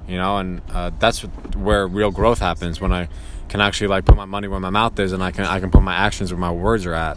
You 0.08 0.16
know, 0.16 0.38
and 0.38 0.61
uh, 0.70 0.90
that's 0.99 1.20
where 1.54 1.87
real 1.87 2.11
growth 2.11 2.40
happens 2.40 2.80
when 2.80 2.92
I 2.92 3.08
can 3.49 3.61
actually 3.61 3.87
like 3.87 4.04
put 4.04 4.16
my 4.16 4.25
money 4.25 4.49
where 4.49 4.61
my 4.61 4.70
mouth 4.70 4.99
is, 4.99 5.12
and 5.12 5.23
I 5.23 5.30
can 5.30 5.44
I 5.44 5.61
can 5.61 5.70
put 5.70 5.82
my 5.82 5.94
actions 5.94 6.32
where 6.32 6.40
my 6.40 6.50
words 6.50 6.84
are 6.87 6.94
at, 6.94 7.16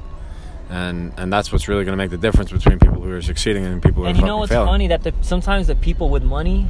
and 0.69 1.13
and 1.17 1.31
that's 1.31 1.51
what's 1.51 1.67
really 1.67 1.86
going 1.86 1.93
to 1.93 1.97
make 1.97 2.09
the 2.12 2.17
difference 2.17 2.51
between 2.51 2.79
people 2.79 3.01
who 3.01 3.12
are 3.12 3.21
succeeding 3.21 3.65
and 3.65 3.81
people 3.81 4.01
who 4.01 4.05
are. 4.05 4.09
And 4.09 4.17
are 4.17 4.21
you 4.21 4.27
know 4.27 4.38
what's 4.38 4.51
failing. 4.51 4.67
funny? 4.67 4.88
That 4.88 5.03
the, 5.03 5.13
sometimes 5.21 5.67
the 5.67 5.75
people 5.75 6.09
with 6.09 6.24
money, 6.24 6.67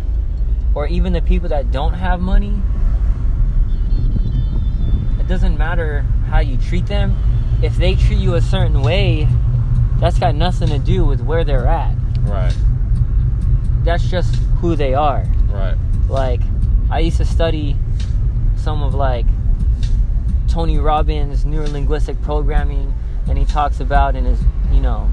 or 0.76 0.88
even 0.88 1.14
the 1.14 1.22
people 1.22 1.50
that 1.50 1.72
don't 1.72 1.94
have 1.94 2.20
money, 2.20 2.62
it 5.20 5.28
doesn't 5.28 5.58
matter 5.58 6.02
how 6.30 6.40
you 6.40 6.58
treat 6.58 6.86
them. 6.88 7.16
If 7.62 7.76
they 7.78 7.96
treat 7.96 8.20
you 8.20 8.36
a 8.36 8.42
certain 8.42 8.82
way, 8.82 9.28
that's 10.00 10.20
got 10.20 10.36
nothing 10.36 10.68
to 10.70 10.80
do 10.80 11.06
with 11.06 11.22
where 11.22 11.44
they're 11.44 11.66
at. 11.68 11.96
Right, 12.22 12.56
That's 13.84 14.04
just 14.10 14.36
who 14.60 14.76
they 14.76 14.94
are. 14.94 15.26
right, 15.50 15.78
Like, 16.10 16.42
I 16.92 17.00
used 17.00 17.18
to 17.18 17.26
study 17.26 17.76
some 18.58 18.84
of 18.84 18.94
like 18.94 19.26
Tony 20.48 20.78
Robbins' 20.78 21.46
neurolinguistic 21.46 22.22
programming, 22.22 22.94
and 23.30 23.38
he 23.38 23.46
talks 23.46 23.80
about 23.80 24.16
in 24.16 24.26
his, 24.26 24.40
you 24.72 24.80
know, 24.82 25.10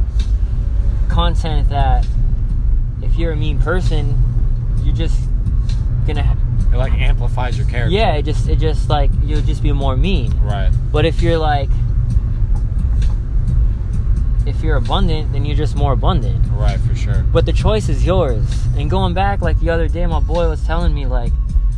content 1.08 1.68
that 1.70 2.06
if 3.02 3.16
you're 3.16 3.32
a 3.32 3.36
mean 3.36 3.58
person, 3.58 4.16
you're 4.82 4.94
just 4.94 5.20
gonna, 6.06 6.36
it 6.72 6.76
like 6.76 6.92
amplifies 6.92 7.56
your 7.56 7.66
character. 7.66 7.94
yeah, 7.94 8.14
it 8.14 8.22
just, 8.22 8.48
it 8.48 8.56
just 8.58 8.88
like 8.88 9.10
you'll 9.22 9.40
just 9.42 9.62
be 9.62 9.72
more 9.72 9.96
mean. 9.96 10.32
right, 10.42 10.72
But 10.92 11.04
if 11.04 11.22
you're 11.22 11.38
like, 11.38 11.68
if 14.46 14.62
you're 14.62 14.76
abundant, 14.76 15.32
then 15.32 15.44
you're 15.44 15.56
just 15.56 15.74
more 15.74 15.92
abundant. 15.92 16.44
right, 16.52 16.78
for 16.80 16.94
sure. 16.94 17.24
But 17.32 17.46
the 17.46 17.52
choice 17.52 17.88
is 17.88 18.04
yours. 18.04 18.44
And 18.76 18.90
going 18.90 19.14
back, 19.14 19.40
like 19.40 19.58
the 19.60 19.70
other 19.70 19.88
day, 19.88 20.04
my 20.06 20.20
boy 20.20 20.48
was 20.48 20.62
telling 20.66 20.92
me, 20.94 21.06
like, 21.06 21.32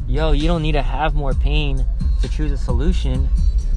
yo, 0.09 0.33
you 0.33 0.49
don't 0.49 0.63
need 0.63 0.73
to 0.73 0.83
have 0.83 1.15
more 1.15 1.33
pain 1.33 1.85
to 2.23 2.29
choose 2.29 2.51
a 2.51 2.57
solution. 2.57 3.29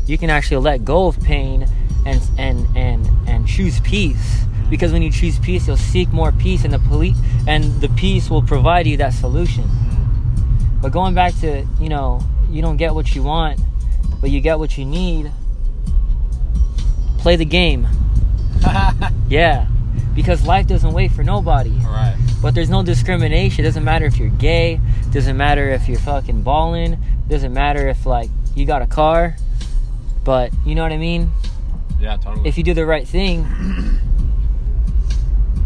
You 0.08 0.18
can 0.18 0.32
actually 0.32 0.58
let 0.58 0.86
go 0.86 1.06
of 1.06 1.20
pain 1.22 1.68
and 2.10 2.22
and 2.38 2.78
and 2.78 3.10
and 3.28 3.48
choose 3.48 3.80
peace. 3.82 4.44
Because 4.70 4.92
when 4.92 5.02
you 5.02 5.12
choose 5.12 5.40
peace, 5.40 5.68
you'll 5.68 5.78
seek 5.78 6.12
more 6.12 6.32
peace, 6.32 6.64
and 6.64 6.74
the 6.74 6.80
poli- 6.80 7.16
and 7.48 7.64
the 7.82 7.90
peace 7.90 8.30
will 8.30 8.44
provide 8.44 8.86
you 8.86 8.98
that 8.98 9.14
solution. 9.14 9.64
Mm-hmm. 9.64 10.82
But 10.82 10.92
going 10.92 11.16
back 11.16 11.34
to, 11.42 11.66
you 11.80 11.90
know, 11.90 12.22
you 12.50 12.62
don't 12.62 12.78
get 12.78 12.94
what 12.94 13.16
you 13.16 13.24
want, 13.24 13.60
but 14.22 14.30
you 14.30 14.42
get 14.42 14.60
what 14.60 14.78
you 14.78 14.86
need. 14.86 15.32
play 17.18 17.36
the 17.36 17.46
game. 17.46 17.88
yeah, 19.28 19.68
because 20.16 20.46
life 20.46 20.68
doesn't 20.68 20.94
wait 20.94 21.12
for 21.12 21.24
nobody. 21.24 21.72
Right. 21.72 22.16
But 22.42 22.56
there's 22.56 22.70
no 22.70 22.84
discrimination. 22.84 23.66
It 23.66 23.68
doesn't 23.68 23.84
matter 23.84 24.06
if 24.06 24.18
you're 24.18 24.30
gay. 24.30 24.80
it 25.02 25.12
Doesn't 25.12 25.36
matter 25.36 25.70
if 25.70 25.90
you're 25.90 26.00
fucking 26.00 26.44
balling. 26.44 26.98
Doesn't 27.28 27.54
matter 27.54 27.88
if 27.90 28.06
like 28.06 28.30
you 28.56 28.66
got 28.66 28.82
a 28.82 28.88
car. 28.88 29.36
But 30.24 30.52
you 30.66 30.76
know 30.76 30.84
what 30.84 30.92
I 30.92 30.98
mean. 30.98 31.32
Yeah, 32.00 32.18
totally. 32.18 32.48
If 32.48 32.58
you 32.58 32.64
do 32.64 32.74
the 32.74 32.86
right 32.86 33.08
thing, 33.08 33.46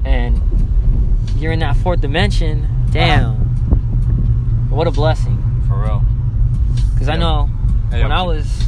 and 0.06 0.42
you're 1.38 1.52
in 1.52 1.60
that 1.60 1.76
fourth 1.78 2.02
dimension, 2.02 2.68
damn, 2.92 3.36
what 4.70 4.88
a 4.88 4.92
blessing. 4.92 5.40
For 5.68 5.82
real. 5.82 6.04
Because 6.94 7.10
I 7.10 7.16
know 7.18 7.50
Hey, 7.92 8.02
when 8.02 8.12
yo, 8.12 8.18
I 8.18 8.22
was 8.24 8.64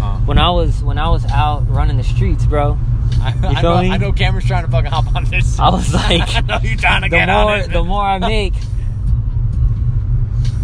Uh, 0.00 0.18
when 0.20 0.38
I 0.38 0.50
was 0.50 0.82
when 0.82 0.98
I 0.98 1.08
was 1.08 1.24
out 1.26 1.68
running 1.68 1.96
the 1.96 2.04
streets, 2.04 2.44
bro, 2.46 2.78
I, 3.20 3.34
You 3.34 3.48
I 3.48 3.60
feel 3.60 3.62
know, 3.76 3.82
me? 3.82 3.90
I 3.90 3.96
know 3.96 4.12
Cameron's 4.12 4.46
trying 4.46 4.64
to 4.64 4.70
fucking 4.70 4.90
hop 4.90 5.14
on 5.16 5.24
this. 5.24 5.58
I 5.58 5.68
was 5.70 5.92
like, 5.94 6.22
I 6.36 6.40
know 6.40 6.58
you're 6.62 6.76
trying 6.76 7.02
to 7.02 7.08
the 7.08 7.16
get 7.16 7.28
on 7.28 7.46
more 7.46 7.56
it. 7.58 7.70
the 7.72 7.82
more 7.84 8.02
I 8.02 8.18
make, 8.18 8.54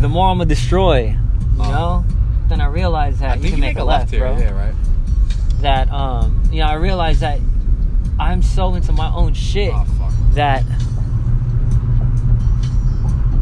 the 0.01 0.09
more 0.09 0.29
I'm 0.29 0.39
gonna 0.39 0.49
destroy. 0.49 1.17
You 1.57 1.63
Uh, 1.63 1.71
know. 1.71 2.05
Then 2.49 2.61
I 2.61 2.67
realized 2.67 3.21
that 3.21 3.31
I 3.31 3.35
you 3.37 3.41
can 3.43 3.51
you 3.53 3.57
make, 3.61 3.77
make 3.77 3.83
a 3.83 3.85
left, 3.85 4.11
here. 4.11 4.21
bro. 4.21 4.37
Yeah, 4.37 4.51
right. 4.53 4.75
That 5.65 5.91
um, 5.91 6.43
you 6.53 6.59
know, 6.61 6.67
I 6.67 6.75
realized 6.75 7.21
that 7.21 7.41
I'm 8.21 8.43
so 8.43 8.75
into 8.75 8.93
my 8.93 9.11
own 9.15 9.33
shit 9.33 9.73
Oh 9.75 9.87
that 10.35 10.63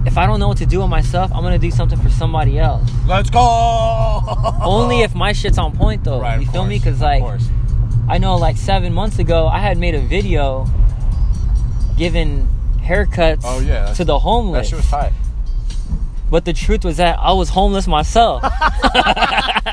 if 0.07 0.17
I 0.17 0.27
don't 0.27 0.39
know 0.41 0.47
what 0.49 0.59
to 0.59 0.67
do 0.67 0.81
with 0.81 0.89
myself, 0.89 1.33
I'm 1.35 1.43
gonna 1.43 1.59
do 1.59 1.71
something 1.73 1.99
for 1.99 2.11
somebody 2.11 2.59
else. 2.61 2.89
Let's 3.09 3.29
go. 3.29 4.21
Only 4.63 5.01
if 5.03 5.15
my 5.17 5.33
shit's 5.33 5.59
on 5.59 5.77
point, 5.77 6.05
though. 6.05 6.21
Right. 6.21 6.41
you 6.41 6.47
feel 6.47 6.65
me? 6.65 6.79
Because 6.79 7.01
like. 7.01 7.23
I 8.09 8.19
know, 8.19 8.37
like 8.37 8.57
seven 8.57 8.93
months 8.93 9.19
ago, 9.19 9.47
I 9.47 9.59
had 9.61 9.79
made 9.79 9.95
a 9.95 10.01
video 10.01 10.67
giving 11.97 12.49
haircuts 12.79 13.43
Oh, 13.45 13.61
yeah, 13.61 13.93
to 13.95 14.05
the 14.05 14.19
homeless. 14.19 14.71
that 14.71 14.77
shit 14.77 14.79
was 14.79 14.91
tight. 14.91 15.13
But 16.33 16.47
the 16.47 16.53
truth 16.55 16.83
was 16.85 16.97
that 16.97 17.19
I 17.21 17.33
was 17.35 17.51
homeless 17.51 17.87
myself. 17.87 18.43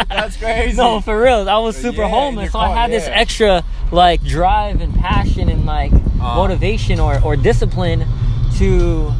That's 0.10 0.36
crazy. 0.38 0.76
no, 0.78 1.00
for 1.00 1.20
real. 1.22 1.50
I 1.50 1.58
was 1.60 1.78
super 1.78 2.02
Yeah, 2.02 2.10
homeless. 2.10 2.52
So 2.52 2.60
I 2.60 2.68
car, 2.68 2.76
had 2.76 2.92
this 2.92 3.08
extra 3.08 3.64
like 3.94 4.22
drive 4.24 4.82
and 4.82 4.94
passion 4.94 5.48
and 5.50 5.66
like 5.66 5.94
Uh. 5.94 6.36
motivation 6.36 7.00
or, 7.00 7.20
or 7.24 7.38
discipline 7.38 8.06
to 8.58 9.14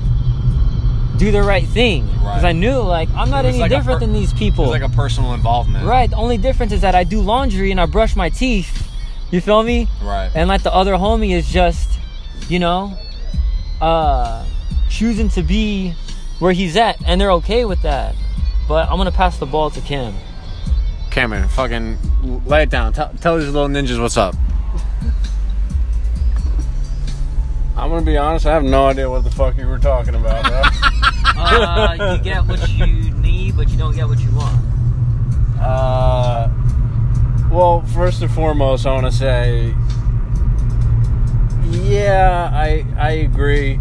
do 1.18 1.32
the 1.32 1.42
right 1.42 1.66
thing. 1.68 2.06
Because 2.08 2.44
Right. 2.44 2.50
I 2.50 2.52
knew 2.52 2.78
like 2.82 3.08
I'm 3.16 3.30
not 3.30 3.46
any 3.46 3.60
like 3.60 3.70
different 3.72 4.00
per- 4.02 4.06
than 4.06 4.14
these 4.14 4.34
people. 4.34 4.66
was 4.66 4.72
like 4.72 4.82
a 4.82 4.94
personal 4.94 5.34
involvement. 5.34 5.86
right. 5.86 6.10
The 6.10 6.18
only 6.18 6.38
difference 6.38 6.74
is 6.74 6.82
that 6.82 6.94
I 6.94 7.06
do 7.06 7.22
laundry 7.22 7.72
and 7.72 7.80
I 7.80 7.86
brush 7.86 8.18
my 8.18 8.28
teeth. 8.30 8.86
You 9.32 9.40
feel 9.40 9.64
me? 9.64 9.88
Right. 10.04 10.30
And 10.36 10.50
like 10.50 10.64
the 10.64 10.74
other 10.74 10.94
homie 10.96 11.32
is 11.32 11.48
just, 11.50 11.88
you 12.50 12.60
know, 12.60 12.98
uh 13.80 14.44
choosing 14.90 15.30
to 15.30 15.42
be 15.42 15.94
where 16.40 16.54
he's 16.54 16.76
at 16.78 16.98
and 17.06 17.20
they're 17.20 17.32
okay 17.34 17.66
with 17.66 17.82
that. 17.84 18.16
But 18.68 18.90
I'm 18.90 18.98
gonna 18.98 19.12
pass 19.12 19.38
the 19.38 19.46
ball 19.46 19.70
to 19.72 19.82
Kim. 19.82 20.14
Cameron, 21.12 21.48
fucking 21.50 21.98
lay 22.46 22.64
it 22.64 22.70
down. 22.70 22.94
Tell, 22.94 23.12
tell 23.20 23.38
these 23.38 23.50
little 23.50 23.68
ninjas 23.68 24.00
what's 24.02 24.18
up. 24.18 24.36
I'm 27.76 27.90
gonna 27.90 28.02
be 28.06 28.18
honest. 28.18 28.46
I 28.46 28.54
have 28.54 28.64
no 28.64 28.88
idea 28.88 29.10
what 29.10 29.24
the 29.24 29.32
fuck 29.32 29.58
you 29.58 29.66
were 29.68 29.80
talking 29.80 30.16
about, 30.16 30.44
bro. 30.46 30.62
Uh, 31.42 32.18
you 32.18 32.24
get 32.24 32.46
what 32.46 32.68
you 32.70 32.86
need, 33.12 33.56
but 33.56 33.70
you 33.70 33.78
don't 33.78 33.96
get 33.96 34.06
what 34.06 34.20
you 34.20 34.30
want. 34.36 34.60
uh, 35.62 36.50
well, 37.50 37.82
first 37.94 38.22
and 38.22 38.30
foremost, 38.30 38.86
I 38.86 38.94
want 38.94 39.06
to 39.06 39.12
say, 39.12 39.74
yeah, 41.72 42.50
I 42.54 42.86
I 42.98 43.12
agree 43.12 43.80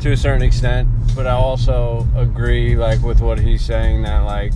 to 0.00 0.12
a 0.12 0.16
certain 0.18 0.42
extent, 0.42 0.86
but 1.18 1.26
I 1.26 1.32
also 1.32 2.06
agree 2.14 2.76
like 2.76 3.02
with 3.02 3.20
what 3.20 3.40
he's 3.40 3.60
saying 3.64 4.02
that 4.02 4.20
like 4.20 4.52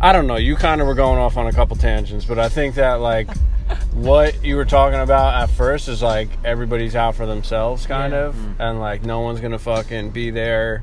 I 0.00 0.14
don't 0.14 0.26
know. 0.26 0.36
You 0.36 0.56
kind 0.56 0.80
of 0.80 0.86
were 0.86 0.94
going 0.94 1.18
off 1.18 1.36
on 1.36 1.46
a 1.46 1.52
couple 1.52 1.76
tangents, 1.76 2.24
but 2.24 2.38
I 2.38 2.48
think 2.48 2.76
that 2.76 3.02
like 3.02 3.28
what 3.92 4.42
you 4.42 4.56
were 4.56 4.64
talking 4.64 4.98
about 4.98 5.42
at 5.42 5.50
first 5.50 5.88
is 5.88 6.00
like 6.00 6.30
everybody's 6.42 6.96
out 6.96 7.16
for 7.16 7.26
themselves, 7.26 7.84
kind 7.84 8.14
Yeah. 8.14 8.28
of, 8.28 8.34
mm. 8.34 8.54
and 8.58 8.80
like 8.80 9.04
no 9.04 9.20
one's 9.20 9.40
gonna 9.40 9.58
fucking 9.58 10.08
be 10.08 10.30
there 10.30 10.82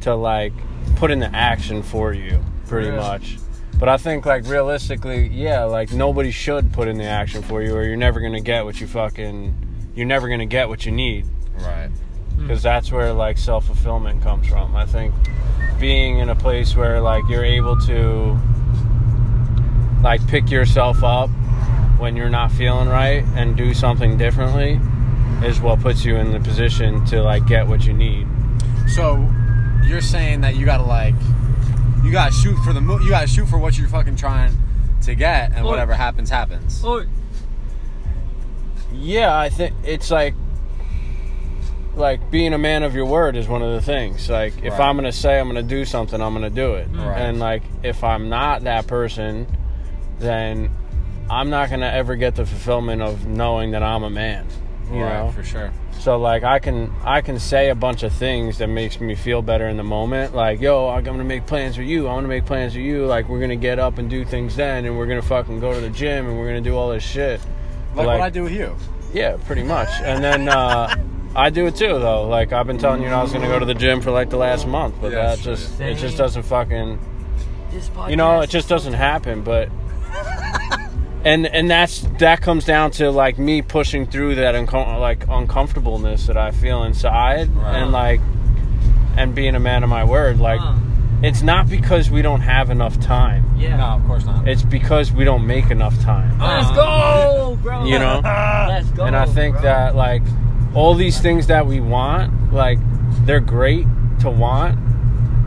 to 0.00 0.14
like 0.14 0.54
put 0.96 1.10
in 1.10 1.18
the 1.18 1.36
action 1.36 1.82
for 1.82 2.14
you, 2.14 2.42
pretty 2.68 2.88
Yeah. 2.88 2.96
much. 2.96 3.36
But 3.78 3.90
I 3.90 3.98
think 3.98 4.24
like 4.24 4.46
realistically, 4.46 5.26
yeah, 5.26 5.64
like 5.64 5.92
nobody 5.92 6.30
should 6.30 6.72
put 6.72 6.88
in 6.88 6.96
the 6.96 7.04
action 7.04 7.42
for 7.42 7.60
you, 7.62 7.76
or 7.76 7.82
you're 7.82 7.98
never 7.98 8.20
gonna 8.22 8.40
get 8.40 8.64
what 8.64 8.80
you 8.80 8.86
fucking, 8.86 9.54
you're 9.94 10.06
never 10.06 10.26
gonna 10.30 10.46
get 10.46 10.70
what 10.70 10.86
you 10.86 10.92
need 10.92 11.26
Right. 11.60 11.90
Mm. 12.38 12.42
because 12.46 12.62
that's 12.62 12.90
where 12.92 13.12
like 13.12 13.36
self 13.38 13.66
fulfillment 13.66 14.22
comes 14.22 14.46
from. 14.48 14.74
I 14.76 14.86
think 14.86 15.14
being 15.80 16.18
in 16.18 16.28
a 16.28 16.34
place 16.34 16.74
where 16.76 17.00
like 17.00 17.24
you're 17.28 17.44
able 17.44 17.76
to 17.82 18.38
like 20.02 20.24
pick 20.28 20.50
yourself 20.50 21.02
up 21.02 21.28
when 21.98 22.14
you're 22.16 22.30
not 22.30 22.52
feeling 22.52 22.88
right 22.88 23.24
and 23.34 23.56
do 23.56 23.74
something 23.74 24.16
differently 24.16 24.80
is 25.44 25.60
what 25.60 25.80
puts 25.80 26.04
you 26.04 26.16
in 26.16 26.32
the 26.32 26.40
position 26.40 27.04
to 27.06 27.22
like 27.22 27.46
get 27.46 27.66
what 27.66 27.84
you 27.84 27.92
need. 27.92 28.26
So 28.88 29.28
you're 29.84 30.00
saying 30.00 30.40
that 30.42 30.56
you 30.56 30.64
gotta 30.64 30.82
like, 30.84 31.14
you 32.04 32.10
gotta 32.12 32.32
shoot 32.32 32.56
for 32.64 32.72
the 32.72 32.80
mo- 32.80 32.98
you 33.00 33.10
gotta 33.10 33.26
shoot 33.26 33.46
for 33.48 33.58
what 33.58 33.76
you're 33.78 33.88
fucking 33.88 34.16
trying 34.16 34.52
to 35.02 35.14
get, 35.14 35.52
and 35.52 35.64
Or- 35.64 35.70
whatever 35.70 35.94
happens, 35.94 36.30
happens. 36.30 36.82
Or 36.84 37.06
Yeah, 38.92 39.36
I 39.38 39.48
think 39.48 39.74
it's 39.84 40.10
like 40.10 40.34
like 41.98 42.30
being 42.30 42.52
a 42.54 42.58
man 42.58 42.82
of 42.82 42.94
your 42.94 43.06
word 43.06 43.36
is 43.36 43.48
one 43.48 43.62
of 43.62 43.72
the 43.72 43.82
things. 43.82 44.28
Like 44.30 44.54
if 44.62 44.78
Right. 44.78 44.88
I'm 44.88 44.96
going 44.96 45.04
to 45.04 45.12
say 45.12 45.38
I'm 45.38 45.50
going 45.50 45.56
to 45.56 45.68
do 45.74 45.84
something, 45.84 46.20
I'm 46.20 46.32
going 46.32 46.44
to 46.48 46.54
do 46.54 46.74
it. 46.74 46.88
Right. 46.92 47.18
And 47.20 47.38
like 47.38 47.62
if 47.82 48.02
I'm 48.04 48.28
not 48.28 48.62
that 48.64 48.86
person, 48.86 49.46
then 50.18 50.70
I'm 51.30 51.50
not 51.50 51.68
going 51.68 51.80
to 51.80 51.92
ever 51.92 52.16
get 52.16 52.34
the 52.36 52.46
fulfillment 52.46 53.02
of 53.02 53.26
knowing 53.26 53.72
that 53.72 53.82
I'm 53.82 54.02
a 54.04 54.10
man. 54.10 54.46
You 54.90 55.02
right, 55.02 55.24
know? 55.26 55.32
for 55.32 55.42
sure. 55.44 55.70
So 56.00 56.16
like 56.18 56.44
I 56.44 56.60
can 56.60 56.90
I 57.04 57.20
can 57.20 57.38
say 57.40 57.68
a 57.70 57.74
bunch 57.74 58.04
of 58.04 58.12
things 58.12 58.58
that 58.58 58.68
makes 58.68 59.00
me 59.00 59.14
feel 59.16 59.42
better 59.42 59.68
in 59.68 59.76
the 59.76 59.82
moment. 59.82 60.34
Like, 60.34 60.60
yo, 60.60 60.88
I'm 60.88 61.02
gonna 61.04 61.24
make 61.24 61.44
plans 61.46 61.76
with 61.76 61.88
you. 61.88 62.08
I'm 62.08 62.14
gonna 62.18 62.28
make 62.28 62.46
plans 62.46 62.74
with 62.74 62.84
you. 62.84 63.04
Like 63.04 63.28
we're 63.28 63.40
gonna 63.40 63.56
get 63.56 63.78
up 63.78 63.98
and 63.98 64.08
do 64.08 64.24
things 64.24 64.54
then 64.56 64.84
and 64.86 64.96
we're 64.96 65.06
gonna 65.06 65.20
fucking 65.20 65.58
go 65.60 65.74
to 65.74 65.80
the 65.80 65.90
gym 65.90 66.26
and 66.28 66.38
we're 66.38 66.46
gonna 66.46 66.60
do 66.62 66.74
all 66.76 66.88
this 66.90 67.02
shit. 67.02 67.40
But, 67.94 68.06
Like, 68.06 68.18
what 68.20 68.26
I 68.26 68.30
do 68.30 68.44
with 68.44 68.52
you. 68.52 68.76
yeah, 69.12 69.36
pretty 69.44 69.64
much. 69.64 69.88
And 70.02 70.22
then 70.24 70.48
uh, 70.48 70.94
I 71.38 71.50
do 71.50 71.66
it 71.66 71.76
too, 71.76 71.98
though. 71.98 72.26
Like 72.28 72.52
I've 72.52 72.66
been 72.66 72.78
telling 72.78 73.02
you, 73.02 73.08
I 73.08 73.22
was 73.22 73.30
going 73.32 73.42
to 73.42 73.48
go 73.48 73.58
to 73.58 73.64
the 73.64 73.74
gym 73.74 74.00
for 74.00 74.10
like 74.10 74.28
the 74.30 74.36
last 74.36 74.66
month, 74.66 74.96
but 75.00 75.12
Yeah, 75.12 75.22
that 75.28 75.38
sure. 75.38 75.54
just 75.54 75.80
it 75.80 75.94
just 75.96 76.16
doesn't 76.16 76.42
fucking 76.42 76.98
this 77.70 77.90
you 78.08 78.16
know 78.16 78.40
it 78.40 78.50
just 78.50 78.68
doesn't 78.68 78.94
happen. 78.94 79.42
But 79.42 79.68
and 81.24 81.46
and 81.46 81.70
that's 81.70 82.00
that 82.18 82.40
comes 82.40 82.64
down 82.64 82.90
to 82.92 83.10
like 83.10 83.38
me 83.38 83.62
pushing 83.62 84.06
through 84.06 84.34
that 84.36 84.54
uncom- 84.54 84.98
like 84.98 85.26
uncomfortableness 85.28 86.26
that 86.26 86.36
I 86.36 86.50
feel 86.50 86.82
inside, 86.84 87.48
Right. 87.54 87.76
and 87.82 87.92
like 87.92 88.20
and 89.16 89.34
being 89.34 89.54
a 89.54 89.60
man 89.60 89.82
of 89.84 89.90
my 89.90 90.04
word. 90.04 90.40
Like 90.40 90.60
it's 91.22 91.42
not 91.42 91.68
because 91.68 92.10
we 92.10 92.22
don't 92.22 92.40
have 92.42 92.70
enough 92.70 92.98
time. 93.00 93.44
yeah. 93.56 93.76
No, 93.76 93.84
of 93.86 94.04
course 94.06 94.24
not. 94.24 94.46
It's 94.48 94.62
because 94.62 95.12
we 95.12 95.24
don't 95.24 95.46
make 95.46 95.70
enough 95.70 95.98
time. 96.02 96.38
Let's 96.38 96.66
uh-huh. 96.66 96.74
go, 96.74 97.58
bro. 97.62 97.84
You 97.84 97.98
know? 97.98 98.20
Let's 98.24 98.88
go. 98.90 99.04
and 99.04 99.16
I 99.16 99.26
think 99.26 99.54
bro. 99.56 99.62
that 99.62 99.94
like 99.96 100.22
all 100.74 100.94
these 100.94 101.20
things 101.20 101.46
that 101.48 101.66
we 101.66 101.80
want, 101.80 102.52
like 102.52 102.78
they're 103.24 103.40
great 103.40 103.86
to 104.20 104.30
want, 104.30 104.78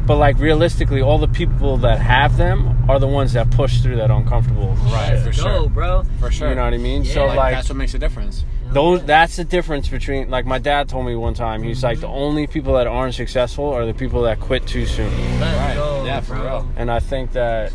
but 0.07 0.17
like 0.17 0.37
realistically, 0.39 1.01
all 1.01 1.17
the 1.17 1.27
people 1.27 1.77
that 1.77 1.99
have 1.99 2.37
them 2.37 2.89
are 2.89 2.99
the 2.99 3.07
ones 3.07 3.33
that 3.33 3.49
push 3.51 3.81
through 3.81 3.97
that 3.97 4.11
uncomfortable. 4.11 4.73
Right, 4.91 5.19
for 5.19 5.31
sure. 5.31 5.43
go, 5.43 5.69
bro. 5.69 6.03
for 6.19 6.31
sure. 6.31 6.49
You 6.49 6.55
know 6.55 6.65
what 6.65 6.73
I 6.73 6.77
mean? 6.77 7.03
Yeah. 7.03 7.13
So 7.13 7.25
like, 7.27 7.37
like 7.37 7.53
that's 7.55 7.69
what 7.69 7.77
makes 7.77 7.93
a 7.93 7.99
difference. 7.99 8.43
those 8.71 9.03
that's 9.05 9.35
the 9.35 9.43
difference 9.43 9.87
between 9.89 10.29
like 10.29 10.45
my 10.45 10.57
dad 10.57 10.89
told 10.89 11.05
me 11.05 11.15
one 11.15 11.33
time 11.33 11.61
he's 11.61 11.83
like 11.83 11.99
the 11.99 12.07
mm-hmm. 12.07 12.15
only 12.15 12.47
people 12.47 12.73
that 12.73 12.87
aren't 12.87 13.13
successful 13.13 13.65
are 13.65 13.85
the 13.85 13.93
people 13.93 14.23
that 14.23 14.39
quit 14.39 14.65
too 14.65 14.85
soon 14.85 15.11
Let's 15.39 15.57
Right. 15.57 15.75
go. 15.75 16.05
Yeah, 16.05 16.21
for 16.21 16.35
bro. 16.35 16.43
real. 16.43 16.69
and 16.77 16.89
i 16.89 16.99
think 16.99 17.33
that 17.33 17.73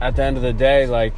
at 0.00 0.16
the 0.16 0.22
end 0.22 0.36
of 0.36 0.42
the 0.42 0.52
day 0.52 0.86
like 0.86 1.14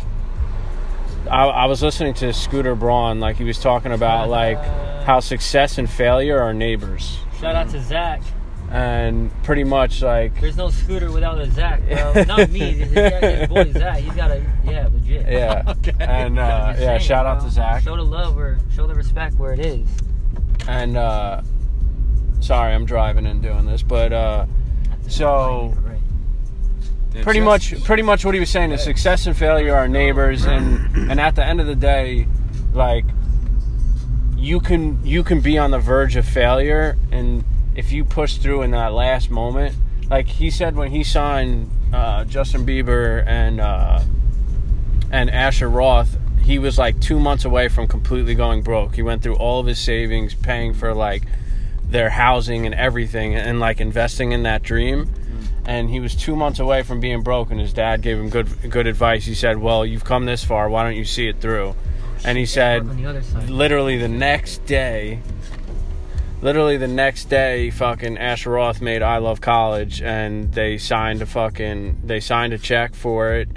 I, 1.30 1.44
I 1.46 1.64
was 1.66 1.82
listening 1.82 2.14
to 2.14 2.32
scooter 2.32 2.74
braun 2.74 3.20
like 3.20 3.36
he 3.36 3.44
was 3.44 3.58
talking 3.58 3.92
about 3.92 4.28
like 4.28 4.58
how 5.04 5.20
success 5.20 5.78
and 5.78 5.88
failure 5.88 6.38
are 6.40 6.52
neighbors 6.54 7.18
Shout 7.40 7.54
out 7.54 7.68
to 7.70 7.80
Zach. 7.82 8.22
and 8.70 9.30
pretty 9.42 9.62
much 9.64 10.02
like 10.02 10.40
There's 10.40 10.56
no 10.56 10.70
scooter 10.70 11.10
without 11.12 11.38
a 11.40 11.50
Zach, 11.50 11.80
bro. 11.86 12.22
Not 12.26 12.50
me. 12.50 12.72
His, 12.72 12.90
his 12.92 13.48
boy 13.48 13.72
Zach. 13.72 13.98
He's 13.98 14.14
got 14.14 14.30
a 14.30 14.42
yeah, 14.64 14.88
legit. 14.92 15.26
yeah 15.28 15.62
Okay. 15.68 15.92
and 16.00 16.38
uh, 16.38 16.42
yeah 16.42 16.74
saying, 16.76 17.00
shout 17.00 17.26
out 17.26 17.38
bro. 17.40 17.48
to 17.48 17.54
zach 17.54 17.82
Show 17.82 17.96
the 17.96 18.02
love 18.02 18.36
or 18.38 18.58
show 18.74 18.86
the 18.86 18.94
respect 18.94 19.36
where 19.36 19.52
it 19.52 19.60
is. 19.60 19.86
and 20.68 20.96
uh 20.96 21.42
sorry 22.40 22.74
i'm 22.74 22.84
driving 22.84 23.26
and 23.26 23.40
doing 23.42 23.66
this 23.66 23.82
but 23.82 24.12
uh 24.12 24.46
so. 25.08 25.72
It's 27.16 27.24
pretty 27.24 27.40
just- 27.40 27.72
much 27.72 27.84
pretty 27.84 28.02
much 28.02 28.24
what 28.24 28.34
he 28.34 28.40
was 28.40 28.50
saying 28.50 28.72
is 28.72 28.82
success 28.82 29.26
and 29.26 29.36
failure 29.36 29.74
are 29.74 29.88
neighbors 29.88 30.44
and 30.44 31.10
and 31.10 31.20
at 31.20 31.34
the 31.34 31.44
end 31.44 31.60
of 31.60 31.66
the 31.66 31.74
day 31.74 32.26
like 32.74 33.04
you 34.36 34.60
can 34.60 35.04
you 35.04 35.24
can 35.24 35.40
be 35.40 35.58
on 35.58 35.70
the 35.70 35.78
verge 35.78 36.16
of 36.16 36.26
failure 36.26 36.96
and 37.10 37.44
if 37.74 37.90
you 37.92 38.04
push 38.04 38.36
through 38.36 38.62
in 38.62 38.70
that 38.72 38.92
last 38.92 39.30
moment 39.30 39.74
like 40.10 40.28
he 40.28 40.50
said 40.50 40.76
when 40.76 40.90
he 40.90 41.02
signed 41.02 41.70
uh, 41.92 42.24
Justin 42.24 42.66
Bieber 42.66 43.26
and 43.26 43.60
uh, 43.60 44.00
and 45.10 45.30
Asher 45.30 45.68
Roth 45.68 46.18
he 46.42 46.58
was 46.58 46.78
like 46.78 47.00
two 47.00 47.18
months 47.18 47.44
away 47.44 47.66
from 47.66 47.88
completely 47.88 48.36
going 48.36 48.62
broke. 48.62 48.94
He 48.94 49.02
went 49.02 49.20
through 49.20 49.34
all 49.34 49.58
of 49.58 49.66
his 49.66 49.80
savings 49.80 50.32
paying 50.34 50.74
for 50.74 50.94
like 50.94 51.24
their 51.88 52.10
housing 52.10 52.66
and 52.66 52.74
everything 52.74 53.34
and 53.34 53.58
like 53.58 53.80
investing 53.80 54.30
in 54.32 54.44
that 54.44 54.62
dream 54.62 55.12
and 55.66 55.90
he 55.90 56.00
was 56.00 56.14
two 56.14 56.36
months 56.36 56.60
away 56.60 56.82
from 56.82 57.00
being 57.00 57.22
broke 57.22 57.50
and 57.50 57.60
his 57.60 57.72
dad 57.72 58.00
gave 58.00 58.18
him 58.18 58.30
good 58.30 58.48
good 58.70 58.86
advice 58.86 59.24
he 59.24 59.34
said 59.34 59.58
well 59.58 59.84
you've 59.84 60.04
come 60.04 60.24
this 60.24 60.44
far 60.44 60.68
why 60.68 60.82
don't 60.82 60.96
you 60.96 61.04
see 61.04 61.26
it 61.26 61.40
through 61.40 61.74
and 62.24 62.38
he 62.38 62.46
said 62.46 62.82
on 62.82 62.96
the 62.96 63.06
other 63.06 63.22
side. 63.22 63.50
literally 63.50 63.98
the 63.98 64.08
next 64.08 64.64
day 64.64 65.20
literally 66.40 66.76
the 66.76 66.88
next 66.88 67.26
day 67.26 67.70
fucking 67.70 68.16
Asher 68.18 68.50
Roth 68.50 68.80
made 68.80 69.02
I 69.02 69.18
Love 69.18 69.40
College 69.40 70.00
and 70.02 70.52
they 70.52 70.78
signed 70.78 71.22
a 71.22 71.26
fucking 71.26 72.02
they 72.04 72.20
signed 72.20 72.52
a 72.52 72.58
check 72.58 72.94
for 72.94 73.34
it 73.34 73.48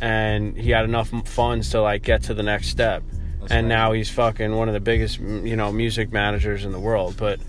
and 0.00 0.56
he 0.56 0.70
had 0.70 0.84
enough 0.84 1.08
funds 1.26 1.70
to 1.70 1.82
like 1.82 2.02
get 2.02 2.22
to 2.24 2.34
the 2.34 2.42
next 2.42 2.68
step 2.68 3.02
That's 3.40 3.52
and 3.52 3.66
right. 3.66 3.74
now 3.74 3.92
he's 3.92 4.10
fucking 4.10 4.54
one 4.54 4.68
of 4.68 4.74
the 4.74 4.80
biggest 4.80 5.18
you 5.18 5.56
know 5.56 5.72
music 5.72 6.12
managers 6.12 6.64
in 6.64 6.72
the 6.72 6.78
world 6.80 7.16
but 7.18 7.40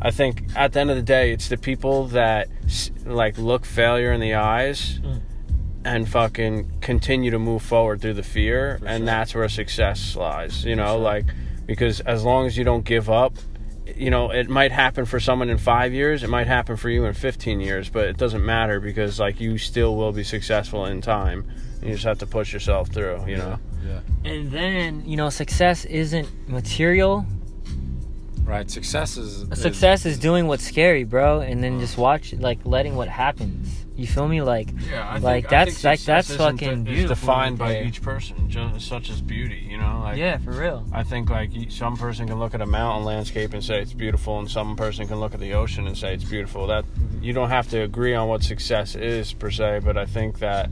I 0.00 0.10
think 0.10 0.44
at 0.54 0.72
the 0.72 0.80
end 0.80 0.90
of 0.90 0.96
the 0.96 1.02
day 1.02 1.32
it's 1.32 1.48
the 1.48 1.56
people 1.56 2.06
that 2.08 2.48
like 3.04 3.38
look 3.38 3.64
failure 3.64 4.12
in 4.12 4.20
the 4.20 4.34
eyes 4.34 5.00
Mm. 5.02 5.20
and 5.84 6.08
fucking 6.08 6.70
continue 6.80 7.30
to 7.30 7.38
move 7.38 7.62
forward 7.62 8.00
through 8.00 8.14
the 8.14 8.22
fear 8.22 8.78
For 8.80 8.86
and 8.88 8.98
sure. 9.00 9.06
that's 9.06 9.34
where 9.34 9.48
success 9.48 10.16
lies 10.16 10.64
you 10.64 10.76
know 10.76 10.94
sure. 10.96 10.98
like 10.98 11.24
because 11.66 12.00
as 12.00 12.24
long 12.24 12.46
as 12.46 12.56
you 12.58 12.64
don't 12.64 12.84
give 12.84 13.08
up 13.08 13.34
you 13.96 14.10
know 14.10 14.30
it 14.30 14.48
might 14.50 14.72
happen 14.72 15.04
for 15.06 15.20
someone 15.20 15.48
in 15.48 15.58
five 15.58 15.92
years 15.94 16.22
it 16.24 16.28
might 16.28 16.46
happen 16.48 16.76
for 16.76 16.90
you 16.90 17.04
in 17.04 17.14
15 17.14 17.60
years 17.60 17.88
but 17.88 18.06
it 18.08 18.16
doesn't 18.16 18.44
matter 18.44 18.80
because 18.80 19.18
like 19.20 19.40
you 19.40 19.58
still 19.58 19.96
will 19.96 20.12
be 20.12 20.24
successful 20.24 20.86
in 20.86 21.00
time 21.00 21.46
you 21.82 21.92
just 21.92 22.04
have 22.04 22.18
to 22.18 22.26
push 22.26 22.52
yourself 22.52 22.88
through 22.88 23.24
you 23.28 23.36
know 23.36 23.58
Yeah. 23.86 24.00
And 24.24 24.50
then 24.50 25.04
you 25.06 25.16
know, 25.16 25.30
success 25.30 25.84
isn't 25.84 26.28
material. 26.48 27.24
Right. 28.46 28.70
Success 28.70 29.16
is, 29.16 29.42
is 29.42 29.60
Success 29.60 30.06
is 30.06 30.18
doing 30.18 30.46
what's 30.46 30.62
scary, 30.64 31.02
bro, 31.02 31.40
and 31.40 31.62
then 31.64 31.80
just 31.80 31.98
watch, 31.98 32.32
like, 32.34 32.60
letting 32.64 32.94
what 32.94 33.08
happens. 33.08 33.84
You 33.96 34.06
feel 34.06 34.28
me? 34.28 34.40
Like, 34.42 34.68
yeah 34.88 35.18
Like, 35.20 35.48
that's- 35.48 35.82
like, 35.82 36.00
that's 36.00 36.34
fucking 36.36 36.84
beautiful 36.84 37.14
defined 37.14 37.58
by 37.58 37.82
each 37.82 38.02
person 38.02 38.48
just 38.48 38.86
such 38.86 39.08
as 39.10 39.20
beauty 39.22 39.66
you 39.68 39.78
know 39.78 40.00
like 40.02 40.18
yeah, 40.18 40.38
for 40.38 40.52
real. 40.52 40.86
I 40.92 41.02
think 41.02 41.30
like 41.30 41.50
some 41.70 41.96
person 41.96 42.26
can 42.28 42.38
look 42.38 42.54
at 42.54 42.60
a 42.60 42.66
mountain 42.66 43.04
landscape 43.04 43.52
and 43.54 43.64
say 43.64 43.80
it's 43.80 43.92
beautiful, 43.92 44.38
and 44.38 44.50
some 44.50 44.76
person 44.76 45.08
can 45.08 45.18
look 45.18 45.34
at 45.34 45.40
the 45.40 45.54
ocean 45.54 45.86
and 45.86 45.96
say 45.96 46.14
it's 46.14 46.24
beautiful. 46.24 46.66
That 46.66 46.84
you 47.20 47.32
don't 47.32 47.48
have 47.50 47.68
to 47.70 47.78
agree 47.82 48.14
on 48.14 48.28
what 48.28 48.42
success 48.42 48.94
is 48.94 49.32
per 49.32 49.50
se, 49.50 49.80
but 49.84 49.96
I 49.96 50.06
think 50.06 50.38
that 50.38 50.70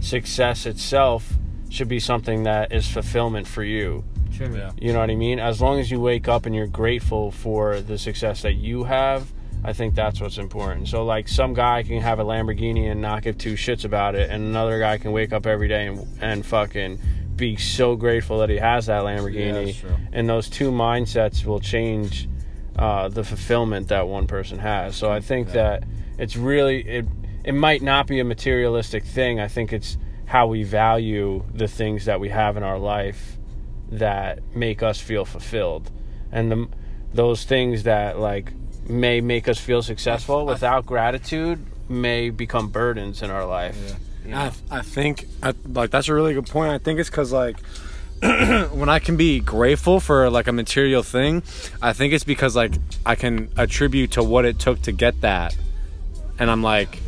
success 0.00 0.66
itself 0.66 1.32
should 1.70 1.88
be 1.88 2.00
something 2.00 2.44
that 2.44 2.72
is 2.72 2.88
fulfillment 2.88 3.46
for 3.46 3.62
you. 3.62 4.04
True. 4.36 4.54
Yeah. 4.56 4.72
You 4.80 4.92
know 4.92 5.00
what 5.00 5.10
I 5.10 5.16
mean? 5.16 5.38
As 5.38 5.60
long 5.60 5.80
as 5.80 5.90
you 5.90 6.00
wake 6.00 6.28
up 6.28 6.46
and 6.46 6.54
you're 6.54 6.66
grateful 6.66 7.30
for 7.30 7.80
the 7.80 7.98
success 7.98 8.42
that 8.42 8.54
you 8.54 8.84
have, 8.84 9.32
I 9.64 9.72
think 9.72 9.94
that's 9.94 10.20
what's 10.20 10.38
important. 10.38 10.88
So 10.88 11.04
like 11.04 11.26
some 11.28 11.54
guy 11.54 11.82
can 11.82 12.00
have 12.00 12.18
a 12.20 12.24
Lamborghini 12.24 12.90
and 12.90 13.00
not 13.02 13.22
give 13.22 13.38
two 13.38 13.54
shits 13.54 13.84
about 13.84 14.14
it, 14.14 14.30
and 14.30 14.44
another 14.44 14.78
guy 14.78 14.98
can 14.98 15.10
wake 15.12 15.32
up 15.32 15.46
every 15.46 15.66
day 15.68 15.86
and, 15.88 16.06
and 16.20 16.46
fucking 16.46 16.98
be 17.34 17.56
so 17.56 17.96
grateful 17.96 18.38
that 18.38 18.50
he 18.50 18.56
has 18.56 18.86
that 18.86 19.02
Lamborghini. 19.02 19.66
that's 19.66 19.78
true. 19.78 19.96
and 20.12 20.28
those 20.28 20.48
two 20.48 20.70
mindsets 20.70 21.44
will 21.44 21.60
change 21.60 22.28
uh, 22.76 23.08
the 23.08 23.24
fulfillment 23.24 23.88
that 23.88 24.06
one 24.06 24.26
person 24.28 24.58
has. 24.58 24.94
So 24.96 25.10
I 25.10 25.20
think 25.20 25.48
Yeah. 25.48 25.54
that 25.54 25.84
it's 26.18 26.36
really 26.36 26.80
it. 26.86 27.06
It 27.44 27.52
might 27.54 27.80
not 27.82 28.06
be 28.06 28.20
a 28.20 28.24
materialistic 28.24 29.04
thing. 29.04 29.40
I 29.40 29.48
think 29.48 29.72
it's 29.72 29.96
how 30.26 30.46
we 30.48 30.62
value 30.64 31.42
the 31.54 31.66
things 31.66 32.04
that 32.04 32.20
we 32.20 32.28
have 32.28 32.56
in 32.56 32.62
our 32.62 32.78
life 32.78 33.38
that 33.90 34.40
make 34.54 34.82
us 34.82 35.00
feel 35.00 35.24
fulfilled, 35.24 35.90
and 36.30 36.50
the 36.50 36.68
those 37.12 37.44
things 37.44 37.84
that 37.84 38.18
like 38.18 38.52
may 38.88 39.20
make 39.20 39.48
us 39.48 39.58
feel 39.58 39.82
successful 39.82 40.46
without 40.46 40.86
gratitude 40.86 41.64
may 41.88 42.30
become 42.30 42.68
burdens 42.68 43.22
in 43.22 43.30
our 43.30 43.46
life. 43.46 43.76
Yeah. 43.86 43.96
You 44.24 44.30
know? 44.30 44.36
I, 44.70 44.78
I 44.78 44.82
think 44.82 45.26
I, 45.42 45.54
like 45.66 45.90
that's 45.90 46.08
a 46.08 46.14
really 46.14 46.34
good 46.34 46.46
point. 46.46 46.72
I 46.72 46.78
think 46.78 47.00
it's 47.00 47.10
because 47.10 47.32
like 47.32 47.60
when 48.20 48.88
I 48.88 48.98
can 48.98 49.16
be 49.16 49.40
grateful 49.40 50.00
for 50.00 50.28
like 50.28 50.48
a 50.48 50.52
material 50.52 51.02
thing, 51.02 51.42
I 51.80 51.92
think 51.92 52.12
it's 52.12 52.24
because 52.24 52.56
like 52.56 52.74
I 53.06 53.14
can 53.14 53.50
attribute 53.56 54.12
to 54.12 54.22
what 54.22 54.44
it 54.44 54.58
took 54.58 54.82
to 54.82 54.92
get 54.92 55.20
that, 55.20 55.56
and 56.38 56.50
I'm 56.50 56.62
like, 56.62 56.98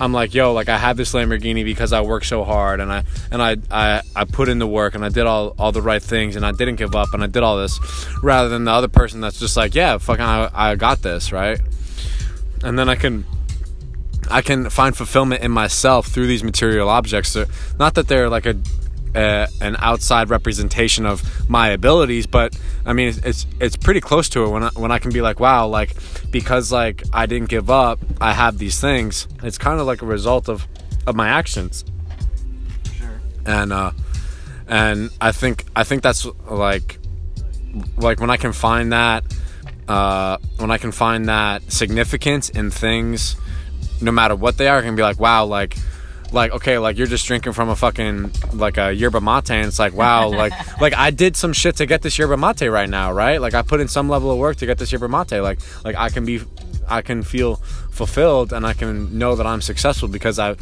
I'm 0.00 0.12
like, 0.12 0.34
yo, 0.34 0.52
like 0.52 0.68
I 0.68 0.78
have 0.78 0.96
this 0.96 1.12
Lamborghini 1.12 1.64
because 1.64 1.92
I 1.92 2.00
worked 2.00 2.26
so 2.26 2.44
hard 2.44 2.80
and 2.80 2.92
I 2.92 3.04
and 3.30 3.42
I 3.42 3.56
I, 3.70 4.02
I 4.16 4.24
put 4.24 4.48
in 4.48 4.58
the 4.58 4.66
work 4.66 4.94
and 4.94 5.04
I 5.04 5.08
did 5.08 5.26
all 5.26 5.54
all 5.58 5.72
the 5.72 5.82
right 5.82 6.02
things 6.02 6.36
and 6.36 6.44
I 6.46 6.52
didn't 6.52 6.76
give 6.76 6.94
up 6.94 7.12
and 7.14 7.22
I 7.22 7.26
did 7.26 7.42
all 7.42 7.58
this, 7.58 7.78
rather 8.22 8.48
than 8.48 8.64
the 8.64 8.72
other 8.72 8.88
person 8.88 9.20
that's 9.20 9.38
just 9.38 9.56
like, 9.56 9.74
yeah, 9.74 9.98
fucking, 9.98 10.24
I, 10.24 10.50
I 10.52 10.74
got 10.76 11.02
this 11.02 11.32
right, 11.32 11.60
and 12.62 12.78
then 12.78 12.88
I 12.88 12.94
can. 12.94 13.24
I 14.30 14.42
can 14.42 14.68
find 14.68 14.94
fulfillment 14.94 15.42
in 15.42 15.50
myself 15.50 16.08
through 16.08 16.26
these 16.26 16.44
material 16.44 16.90
objects. 16.90 17.32
They're, 17.32 17.46
not 17.78 17.94
that 17.94 18.08
they're 18.08 18.28
like 18.28 18.44
a, 18.44 18.56
a 19.18 19.48
an 19.60 19.76
outside 19.88 20.30
representation 20.30 21.06
of 21.06 21.16
my 21.48 21.68
abilities, 21.68 22.26
but 22.26 22.48
I 22.86 22.92
mean 22.92 23.08
it's, 23.08 23.18
it's 23.18 23.46
it's 23.60 23.76
pretty 23.76 24.00
close 24.00 24.28
to 24.30 24.44
it 24.44 24.48
when 24.50 24.62
I, 24.62 24.70
when 24.82 24.92
I 24.92 24.98
can 24.98 25.12
be 25.12 25.20
like, 25.28 25.40
wow, 25.40 25.66
like 25.66 25.90
because 26.30 26.70
like 26.72 27.02
I 27.12 27.26
didn't 27.26 27.48
give 27.48 27.68
up, 27.70 27.98
I 28.20 28.32
have 28.32 28.58
these 28.58 28.80
things. 28.80 29.26
It's 29.42 29.58
kind 29.58 29.80
of 29.80 29.86
like 29.86 30.02
a 30.02 30.06
result 30.06 30.48
of 30.48 30.66
of 31.06 31.14
my 31.16 31.28
actions, 31.28 31.84
Sure. 32.98 33.20
and 33.46 33.72
uh, 33.72 33.92
and 34.66 35.10
I 35.20 35.32
think 35.32 35.64
I 35.74 35.84
think 35.84 36.02
that's 36.02 36.26
like 36.50 36.98
like 37.96 38.20
when 38.20 38.30
I 38.30 38.36
can 38.36 38.52
find 38.52 38.92
that 38.92 39.24
uh, 39.88 40.36
when 40.58 40.70
I 40.70 40.78
can 40.78 40.92
find 40.92 41.28
that 41.28 41.72
significance 41.72 42.50
in 42.50 42.70
things, 42.70 43.36
no 44.00 44.12
matter 44.12 44.36
what 44.36 44.58
they 44.58 44.68
are, 44.68 44.78
I 44.78 44.82
can 44.82 44.96
be 44.96 45.02
like, 45.02 45.18
wow, 45.18 45.46
like, 45.46 45.76
like 46.32 46.52
okay, 46.52 46.78
like 46.78 46.98
you're 46.98 47.06
just 47.06 47.26
drinking 47.26 47.52
from 47.52 47.68
a 47.68 47.76
fucking 47.76 48.30
like 48.52 48.76
a 48.76 48.92
yerba 48.92 49.20
mate, 49.20 49.50
and 49.50 49.66
it's 49.66 49.78
like, 49.78 49.94
wow, 49.94 50.28
like, 50.28 50.52
like 50.80 50.94
I 50.94 51.10
did 51.10 51.36
some 51.36 51.52
shit 51.52 51.76
to 51.76 51.86
get 51.86 52.02
this 52.02 52.18
yerba 52.18 52.36
mate 52.36 52.62
right 52.62 52.88
now, 52.88 53.12
right? 53.12 53.40
Like 53.40 53.54
I 53.54 53.62
put 53.62 53.80
in 53.80 53.88
some 53.88 54.08
level 54.08 54.30
of 54.30 54.38
work 54.38 54.56
to 54.56 54.66
get 54.66 54.78
this 54.78 54.92
yerba 54.92 55.08
mate, 55.08 55.40
like, 55.40 55.60
like 55.84 55.96
I 55.96 56.10
can 56.10 56.24
be, 56.24 56.40
I 56.86 57.02
can 57.02 57.22
feel 57.22 57.56
fulfilled, 57.90 58.52
and 58.52 58.66
I 58.66 58.74
can 58.74 59.18
know 59.18 59.36
that 59.36 59.46
I'm 59.46 59.60
successful 59.60 60.08
because 60.08 60.38
I, 60.38 60.56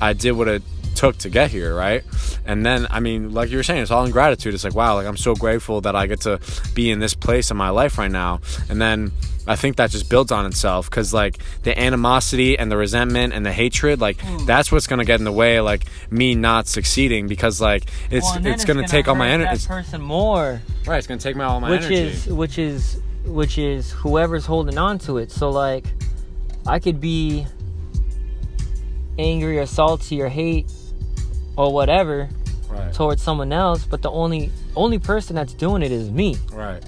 I 0.00 0.12
did 0.12 0.32
what 0.32 0.48
it 0.48 0.62
took 0.94 1.18
to 1.18 1.30
get 1.30 1.50
here, 1.50 1.74
right? 1.74 2.04
And 2.44 2.64
then, 2.64 2.86
I 2.90 3.00
mean, 3.00 3.32
like 3.32 3.50
you 3.50 3.56
were 3.56 3.62
saying, 3.62 3.82
it's 3.82 3.90
all 3.90 4.04
in 4.04 4.10
gratitude. 4.10 4.54
It's 4.54 4.64
like, 4.64 4.74
wow, 4.74 4.94
like 4.94 5.06
I'm 5.06 5.16
so 5.16 5.34
grateful 5.34 5.80
that 5.82 5.96
I 5.96 6.06
get 6.06 6.22
to 6.22 6.40
be 6.74 6.90
in 6.90 6.98
this 6.98 7.14
place 7.14 7.50
in 7.50 7.56
my 7.56 7.70
life 7.70 7.98
right 7.98 8.10
now. 8.10 8.40
And 8.68 8.80
then 8.80 9.12
I 9.46 9.56
think 9.56 9.76
that 9.76 9.90
just 9.90 10.08
builds 10.08 10.30
on 10.30 10.46
itself 10.46 10.88
because, 10.88 11.12
like, 11.12 11.38
the 11.64 11.78
animosity 11.78 12.56
and 12.56 12.70
the 12.70 12.76
resentment 12.76 13.32
and 13.32 13.44
the 13.44 13.52
hatred, 13.52 14.00
like, 14.00 14.20
hmm. 14.20 14.44
that's 14.46 14.70
what's 14.70 14.86
gonna 14.86 15.04
get 15.04 15.18
in 15.18 15.24
the 15.24 15.32
way, 15.32 15.60
like, 15.60 15.84
me 16.10 16.36
not 16.36 16.68
succeeding 16.68 17.26
because, 17.26 17.60
like, 17.60 17.84
it's 18.10 18.24
Well, 18.24 18.46
it's, 18.46 18.64
gonna, 18.64 18.82
gonna 18.82 18.88
take 18.88 19.08
all 19.08 19.16
my 19.16 19.30
energy. 19.30 19.56
That 19.56 19.66
person 19.66 20.00
more, 20.00 20.62
Right, 20.86 20.98
it's 20.98 21.06
gonna 21.06 21.20
take 21.20 21.36
my 21.36 21.44
all 21.44 21.60
my 21.60 21.70
which 21.70 21.82
energy. 21.82 22.04
Which 22.04 22.14
is 22.14 22.32
which 22.32 22.58
is 22.58 23.02
which 23.24 23.58
is 23.58 23.90
whoever's 23.90 24.46
holding 24.46 24.78
on 24.78 24.98
to 25.00 25.18
it. 25.18 25.30
So 25.30 25.50
like, 25.50 25.84
I 26.66 26.78
could 26.78 27.00
be 27.00 27.46
angry 29.18 29.58
or 29.58 29.66
salty 29.66 30.20
or 30.22 30.28
hate 30.28 30.72
or 31.56 31.72
whatever 31.72 32.28
right, 32.68 32.92
towards 32.94 33.22
someone 33.22 33.52
else, 33.52 33.84
but 33.84 34.02
the 34.02 34.10
only 34.10 34.50
only 34.76 34.98
person 34.98 35.36
that's 35.36 35.54
doing 35.54 35.82
it 35.82 35.92
is 35.92 36.10
me. 36.10 36.36
right. 36.52 36.82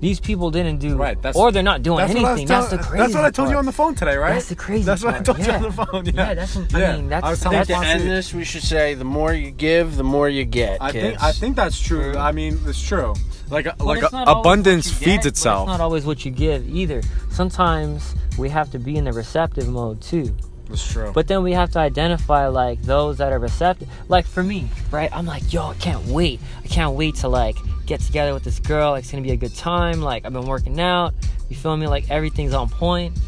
These 0.00 0.20
people 0.20 0.50
didn't 0.50 0.78
do, 0.80 0.96
Right, 0.96 1.16
that's- 1.22 1.34
or 1.34 1.50
they're 1.50 1.62
not 1.62 1.82
doing 1.82 1.96
That's 1.98 2.12
what 2.12 2.18
I 2.18 2.22
was 2.22 2.30
anything. 2.40 2.48
That's 2.48 2.68
the 2.68 2.76
telling- 2.76 2.90
crazy. 2.90 3.02
That's 3.04 3.14
what 3.14 3.24
I 3.24 3.30
told 3.30 3.48
you 3.48 3.56
on 3.56 3.64
the 3.64 3.72
phone 3.72 3.94
today, 3.94 4.16
right? 4.16 4.34
That's 4.34 4.48
the 4.50 4.54
crazy. 4.54 4.82
That's 4.84 5.02
what 5.02 5.14
I 5.14 5.22
part, 5.22 5.24
told 5.24 5.38
you 5.46 5.52
on 5.52 5.62
the 5.62 5.72
phone. 5.72 6.04
Yeah, 6.04 6.12
Yeah, 6.14 6.34
that's. 6.34 6.56
What, 6.56 6.74
I 6.74 6.78
Yeah. 6.78 6.96
mean, 6.96 7.08
that's 7.08 7.24
I 7.24 7.30
was 7.30 7.40
I 7.40 7.42
telling 7.44 7.58
that's 7.58 7.68
think 7.68 7.80
to 7.80 7.86
Fonzie- 7.86 7.90
end 8.02 8.10
this, 8.10 8.34
we 8.34 8.44
should 8.44 8.62
say 8.64 8.92
the 8.94 9.04
more 9.04 9.32
you 9.32 9.50
give, 9.50 9.96
the 9.96 10.04
more 10.04 10.28
you 10.28 10.44
get. 10.44 10.76
I 10.82 10.92
kids. 10.92 11.04
think 11.04 11.22
I 11.22 11.32
think 11.32 11.56
that's 11.56 11.80
true. 11.80 12.18
I 12.18 12.32
mean, 12.32 12.58
it's 12.66 12.82
true. 12.86 13.14
Like 13.50 13.64
But 13.64 13.80
like 13.80 14.02
it's 14.02 14.12
not 14.12 14.28
always 14.28 14.40
abundance 14.42 14.90
feeds 14.90 15.24
get, 15.24 15.26
itself. 15.26 15.68
It's 15.68 15.78
not 15.78 15.80
always 15.80 16.04
what 16.04 16.24
you 16.26 16.30
give 16.32 16.68
either. 16.68 17.00
Sometimes 17.30 18.14
we 18.36 18.50
have 18.50 18.70
to 18.72 18.78
be 18.78 18.96
in 18.96 19.04
the 19.04 19.12
receptive 19.12 19.68
mode 19.68 20.02
too. 20.02 20.34
That's 20.68 20.92
true. 20.92 21.12
But 21.14 21.28
then 21.28 21.42
we 21.42 21.52
have 21.52 21.70
to 21.72 21.78
identify 21.78 22.46
like 22.48 22.82
those 22.82 23.18
that 23.18 23.32
are 23.32 23.38
receptive. 23.38 23.88
Like 24.08 24.26
for 24.26 24.42
me, 24.42 24.68
right? 24.90 25.10
I'm 25.12 25.26
like, 25.26 25.52
yo, 25.52 25.68
I 25.68 25.74
can't 25.74 26.04
wait. 26.06 26.40
I 26.62 26.68
can't 26.68 26.94
wait 26.94 27.16
to 27.16 27.28
like 27.28 27.56
get 27.86 28.00
together 28.00 28.32
with 28.32 28.44
this 28.44 28.58
girl. 28.58 28.92
Like, 28.92 29.04
it's 29.04 29.12
gonna 29.12 29.22
be 29.22 29.32
a 29.32 29.36
good 29.36 29.54
time. 29.54 30.00
Like 30.00 30.24
I've 30.24 30.32
been 30.32 30.46
working 30.46 30.80
out. 30.80 31.14
You 31.48 31.56
feel 31.56 31.76
me? 31.76 31.86
Like 31.86 32.10
everything's 32.10 32.54
on 32.54 32.68
point. 32.68 33.18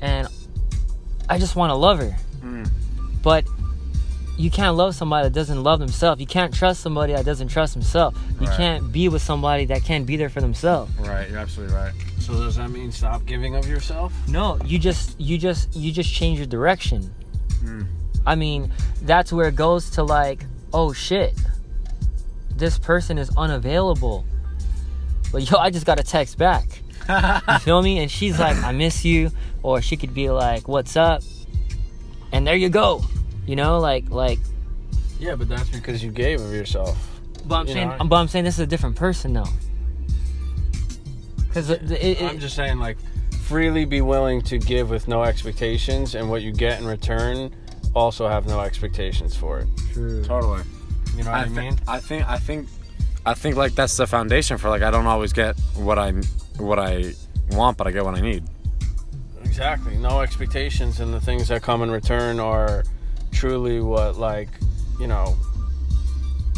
And 0.00 0.28
I 1.28 1.38
just 1.38 1.56
want 1.56 1.70
to 1.70 1.74
love 1.74 1.98
her. 1.98 2.16
Mm. 2.42 2.68
But 3.22 3.46
you 4.36 4.50
can't 4.50 4.76
love 4.76 4.94
somebody 4.94 5.26
that 5.28 5.34
doesn't 5.34 5.62
love 5.62 5.78
themselves. 5.78 6.20
You 6.20 6.26
can't 6.26 6.52
trust 6.52 6.80
somebody 6.80 7.12
that 7.14 7.24
doesn't 7.24 7.48
trust 7.48 7.72
himself. 7.74 8.14
You 8.40 8.46
Right. 8.46 8.56
can't 8.56 8.92
be 8.92 9.08
with 9.08 9.22
somebody 9.22 9.64
that 9.66 9.82
can't 9.84 10.04
be 10.06 10.16
there 10.16 10.28
for 10.28 10.40
themselves. 10.40 10.92
Right, 10.98 11.28
you're 11.30 11.38
absolutely 11.38 11.74
right. 11.74 11.92
So 12.20 12.34
does 12.34 12.56
that 12.56 12.70
mean 12.70 12.92
stop 12.92 13.24
giving 13.24 13.54
of 13.56 13.66
yourself? 13.68 14.12
No, 14.28 14.58
you 14.64 14.78
just 14.78 15.18
you 15.20 15.38
just 15.38 15.74
you 15.74 15.90
just 15.92 16.12
change 16.12 16.38
your 16.38 16.46
direction. 16.46 17.10
Mm. 17.64 17.86
I 18.26 18.34
mean, 18.34 18.72
that's 19.02 19.32
where 19.32 19.48
it 19.48 19.56
goes 19.56 19.90
to 19.90 20.02
like, 20.02 20.44
oh 20.72 20.92
shit, 20.92 21.34
this 22.56 22.78
person 22.78 23.18
is 23.18 23.30
unavailable. 23.36 24.24
But 25.32 25.48
yo, 25.50 25.58
I 25.58 25.70
just 25.70 25.86
got 25.86 25.98
a 26.00 26.02
text 26.04 26.36
back. 26.38 26.82
You 27.48 27.58
feel 27.60 27.82
me? 27.82 28.00
And 28.00 28.10
she's 28.10 28.38
like, 28.40 28.56
I 28.64 28.72
miss 28.72 29.04
you, 29.04 29.30
or 29.62 29.80
she 29.80 29.96
could 29.96 30.12
be 30.12 30.28
like, 30.28 30.66
What's 30.66 30.96
up? 30.96 31.22
And 32.32 32.44
there 32.46 32.56
you 32.56 32.68
go. 32.68 33.04
You 33.46 33.56
know, 33.56 33.78
like 33.78 34.10
like. 34.10 34.38
Yeah, 35.18 35.34
but 35.34 35.48
that's 35.48 35.68
because 35.70 36.02
you 36.04 36.10
gave 36.10 36.40
of 36.40 36.52
yourself. 36.52 36.96
But 37.46 37.54
I'm 37.60 37.66
You 37.68 37.72
saying, 37.74 37.88
know, 37.88 38.04
but 38.04 38.16
I'm 38.16 38.28
saying 38.28 38.44
this 38.44 38.54
is 38.54 38.60
a 38.60 38.66
different 38.66 38.96
person 38.96 39.32
though. 39.32 39.46
Because 41.48 41.70
it, 41.70 41.90
it, 41.90 42.22
I'm 42.22 42.38
just 42.38 42.54
saying, 42.54 42.78
like, 42.78 42.98
freely 43.44 43.86
be 43.86 44.02
willing 44.02 44.42
to 44.42 44.58
give 44.58 44.90
with 44.90 45.08
no 45.08 45.22
expectations, 45.22 46.14
and 46.14 46.28
what 46.28 46.42
you 46.42 46.52
get 46.52 46.80
in 46.80 46.86
return, 46.86 47.54
also 47.94 48.28
have 48.28 48.46
no 48.46 48.60
expectations 48.60 49.34
for 49.34 49.60
it. 49.60 49.68
true. 49.92 50.22
Totally. 50.22 50.62
You 51.16 51.24
know 51.24 51.30
what 51.30 51.40
I, 51.40 51.42
I, 51.42 51.44
thi- 51.44 51.50
mean? 51.54 51.78
I 51.88 51.98
think 51.98 52.28
I 52.28 52.38
think 52.38 52.68
I 53.24 53.32
think 53.32 53.56
like 53.56 53.74
that's 53.74 53.96
the 53.96 54.06
foundation 54.06 54.58
for 54.58 54.68
like 54.68 54.82
I 54.82 54.90
don't 54.90 55.06
always 55.06 55.32
get 55.32 55.58
what 55.76 55.98
I 55.98 56.12
what 56.58 56.78
I 56.78 57.14
want, 57.52 57.78
but 57.78 57.86
I 57.86 57.90
get 57.90 58.04
what 58.04 58.14
I 58.16 58.20
need. 58.20 58.44
Exactly. 59.44 59.96
No 59.96 60.20
expectations, 60.20 61.00
and 61.00 61.14
the 61.14 61.20
things 61.20 61.48
that 61.48 61.62
come 61.62 61.80
in 61.82 61.90
return 61.90 62.38
are 62.38 62.84
truly 63.36 63.80
what, 63.80 64.16
like, 64.16 64.48
you 64.98 65.06
know, 65.06 65.36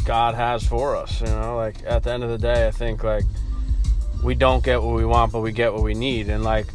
God 0.09 0.35
has 0.35 0.67
for 0.67 0.97
us. 0.97 1.21
You 1.21 1.27
know, 1.27 1.57
like 1.57 1.77
at 1.87 2.03
the 2.05 2.13
end 2.13 2.25
of 2.25 2.31
the 2.31 2.39
day, 2.39 2.67
I 2.67 2.71
think 2.71 3.05
like 3.05 3.25
we 4.25 4.35
don't 4.35 4.65
get 4.65 4.83
what 4.83 4.95
we 4.95 5.05
want, 5.05 5.33
but 5.33 5.41
we 5.41 5.53
get 5.53 5.75
what 5.75 5.83
we 5.83 5.93
need, 5.93 6.31
and 6.31 6.43
like 6.43 6.67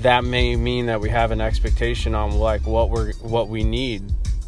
that 0.00 0.24
may 0.24 0.56
mean 0.56 0.86
that 0.86 1.00
we 1.00 1.08
have 1.08 1.30
an 1.30 1.40
expectation 1.40 2.14
on 2.14 2.32
like 2.32 2.66
what 2.66 2.90
we're 2.90 3.12
what 3.14 3.48
we 3.48 3.62
need. 3.62 4.02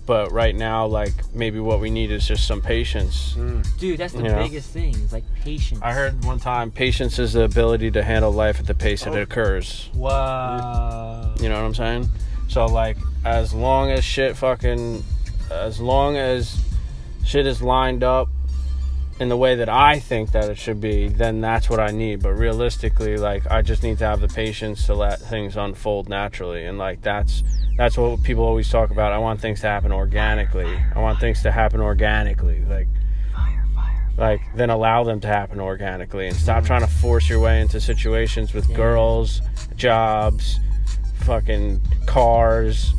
But 0.06 0.30
right 0.30 0.54
now, 0.54 0.86
like 0.86 1.12
maybe 1.34 1.60
what 1.60 1.80
we 1.80 1.90
need 1.90 2.10
is 2.10 2.26
just 2.26 2.46
some 2.46 2.60
patience. 2.60 3.34
Mm. 3.34 3.78
Dude, 3.78 3.98
that's 3.98 4.12
the 4.12 4.22
You 4.22 4.28
know? 4.28 4.42
biggest 4.42 4.70
thing. 4.70 4.94
It's 4.94 5.12
like 5.12 5.24
patience. 5.42 5.80
I 5.82 5.92
heard 5.92 6.24
one 6.24 6.38
time 6.38 6.70
patience 6.70 7.18
is 7.18 7.32
the 7.32 7.42
ability 7.42 7.90
to 7.92 8.02
handle 8.02 8.30
life 8.32 8.60
at 8.60 8.66
the 8.66 8.74
pace 8.74 9.04
that 9.04 9.14
it 9.14 9.18
oh. 9.18 9.22
occurs. 9.22 9.90
Wow. 9.94 11.34
You 11.40 11.48
know 11.48 11.60
what 11.60 11.66
I'm 11.66 11.74
saying? 11.74 12.08
So 12.48 12.66
like 12.66 12.96
as 13.26 13.52
long 13.52 13.90
as 13.90 14.04
shit 14.04 14.36
fucking 14.36 15.02
as 15.50 15.80
long 15.80 16.16
as 16.16 16.62
shit 17.24 17.44
is 17.46 17.60
lined 17.60 18.04
up 18.04 18.28
in 19.18 19.28
the 19.28 19.36
way 19.36 19.54
that 19.56 19.68
I 19.68 19.98
think 19.98 20.32
that 20.32 20.48
it 20.50 20.58
should 20.58 20.80
be, 20.80 21.08
then 21.08 21.40
that's 21.40 21.68
what 21.70 21.80
I 21.80 21.90
need. 21.90 22.22
But 22.22 22.32
realistically, 22.34 23.16
like 23.16 23.50
I 23.50 23.62
just 23.62 23.82
need 23.82 23.98
to 23.98 24.04
have 24.06 24.20
the 24.20 24.28
patience 24.28 24.86
to 24.86 24.94
let 24.94 25.18
things 25.20 25.56
unfold 25.56 26.08
naturally 26.08 26.64
and 26.66 26.78
like 26.78 27.02
that's 27.02 27.42
that's 27.76 27.98
what 27.98 28.22
people 28.22 28.44
always 28.44 28.70
talk 28.70 28.90
about. 28.90 29.12
I 29.12 29.18
want 29.18 29.40
things 29.40 29.60
to 29.62 29.66
happen 29.66 29.90
organically. 29.92 30.72
I 30.94 31.00
want 31.00 31.18
things 31.18 31.42
to 31.42 31.50
happen 31.50 31.80
organically. 31.80 32.64
Like 32.64 32.86
Fire, 33.34 33.64
fire. 33.74 34.12
like 34.16 34.40
then 34.54 34.70
allow 34.70 35.02
them 35.02 35.18
to 35.20 35.26
happen 35.26 35.58
organically 35.60 36.28
and 36.28 36.36
stop 36.36 36.64
trying 36.64 36.82
to 36.82 36.86
force 36.86 37.28
your 37.28 37.40
way 37.40 37.60
into 37.60 37.80
situations 37.80 38.54
with 38.54 38.68
Yeah. 38.70 38.76
girls, 38.76 39.42
jobs, 39.74 40.60
fucking 41.24 41.80
cars, 42.06 42.94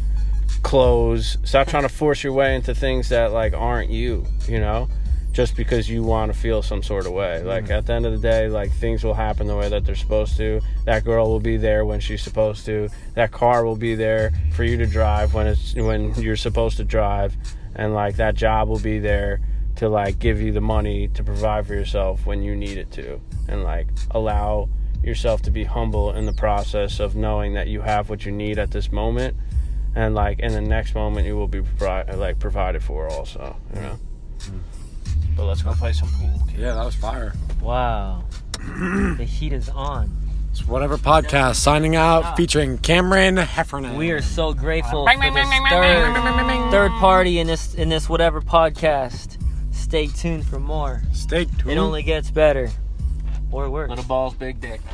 clothes. 0.63 1.37
Stop 1.43 1.67
trying 1.67 1.83
to 1.83 1.89
force 1.89 2.23
your 2.23 2.33
way 2.33 2.55
into 2.55 2.73
things 2.73 3.09
that 3.09 3.31
like 3.31 3.53
aren't 3.53 3.89
you, 3.89 4.25
you 4.47 4.59
know? 4.59 4.89
Just 5.31 5.55
because 5.55 5.87
you 5.87 6.01
want 6.01 6.33
to 6.33 6.37
feel 6.37 6.63
some 6.63 6.81
sort 6.81 7.05
of 7.05 7.13
way. 7.13 7.43
Like 7.43 7.65
mm. 7.65 7.71
at 7.71 7.85
the 7.85 7.93
end 7.93 8.05
of 8.05 8.11
the 8.11 8.17
day, 8.17 8.47
like 8.49 8.71
things 8.71 9.03
will 9.03 9.13
happen 9.13 9.45
the 9.45 9.55
way 9.55 9.69
that 9.69 9.85
they're 9.85 9.95
supposed 9.95 10.35
to. 10.37 10.59
That 10.85 11.03
girl 11.03 11.29
will 11.29 11.39
be 11.39 11.57
there 11.57 11.85
when 11.85 11.99
she's 11.99 12.23
supposed 12.23 12.65
to. 12.65 12.89
That 13.13 13.31
car 13.31 13.63
will 13.63 13.75
be 13.75 13.93
there 13.93 14.31
for 14.53 14.63
you 14.63 14.77
to 14.77 14.87
drive 14.87 15.33
when 15.33 15.45
it's 15.47 15.75
when 15.75 16.15
you're 16.15 16.35
supposed 16.35 16.77
to 16.77 16.83
drive. 16.83 17.35
And 17.75 17.93
like 17.93 18.15
that 18.15 18.33
job 18.33 18.67
will 18.67 18.79
be 18.79 18.97
there 18.97 19.41
to 19.77 19.87
like 19.87 20.17
give 20.17 20.41
you 20.41 20.51
the 20.51 20.61
money 20.61 21.07
to 21.09 21.23
provide 21.23 21.67
for 21.67 21.75
yourself 21.75 22.25
when 22.25 22.41
you 22.41 22.55
need 22.55 22.79
it 22.79 22.91
to 22.91 23.21
and 23.47 23.63
like 23.63 23.87
allow 24.11 24.67
yourself 25.03 25.43
to 25.43 25.51
be 25.51 25.63
humble 25.63 26.11
in 26.11 26.25
the 26.25 26.33
process 26.33 26.99
of 26.99 27.15
knowing 27.15 27.53
that 27.53 27.67
you 27.67 27.81
have 27.81 28.09
what 28.09 28.25
you 28.25 28.31
need 28.31 28.57
at 28.57 28.71
this 28.71 28.91
moment 28.91 29.35
and 29.97 30.13
like 30.13 30.39
in 30.39 30.53
the 30.53 30.61
next 30.61 30.93
moment 30.93 31.25
you 31.25 31.35
will 31.35 31.47
be 31.47 31.61
provi- 31.61 32.13
like 32.13 32.39
provided 32.39 32.83
for 32.83 33.09
also 33.09 33.55
you 33.73 33.81
know 33.81 33.99
but 35.35 35.45
let's 35.45 35.61
go 35.61 35.73
play 35.73 35.93
some 35.93 36.09
pool 36.09 36.41
kid. 36.49 36.59
Yeah, 36.59 36.73
that 36.73 36.83
was 36.83 36.95
fire. 36.95 37.33
Wow. 37.61 38.23
the 39.17 39.23
heat 39.23 39.53
is 39.53 39.69
on. 39.69 40.11
It's 40.49 40.65
whatever 40.65 40.97
podcast 40.97 41.57
signing 41.57 41.95
out 41.95 42.23
ah. 42.23 42.33
featuring 42.33 42.79
Cameron 42.79 43.37
Heffernan. 43.37 43.97
We 43.97 44.09
are 44.09 44.21
so 44.23 44.53
grateful 44.53 45.05
for 45.05 45.31
this 45.31 45.49
third, 45.69 46.71
third 46.71 46.91
party 46.93 47.39
in 47.39 47.45
this 47.45 47.75
in 47.75 47.89
this 47.89 48.09
whatever 48.09 48.41
podcast. 48.41 49.37
Stay 49.71 50.07
tuned 50.07 50.47
for 50.47 50.59
more. 50.59 51.03
Stay 51.13 51.45
tuned. 51.45 51.71
It 51.71 51.77
only 51.77 52.01
gets 52.01 52.31
better. 52.31 52.71
Or 53.51 53.69
worse. 53.69 53.89
little 53.89 54.05
balls 54.05 54.33
big 54.33 54.59
dick 54.59 54.81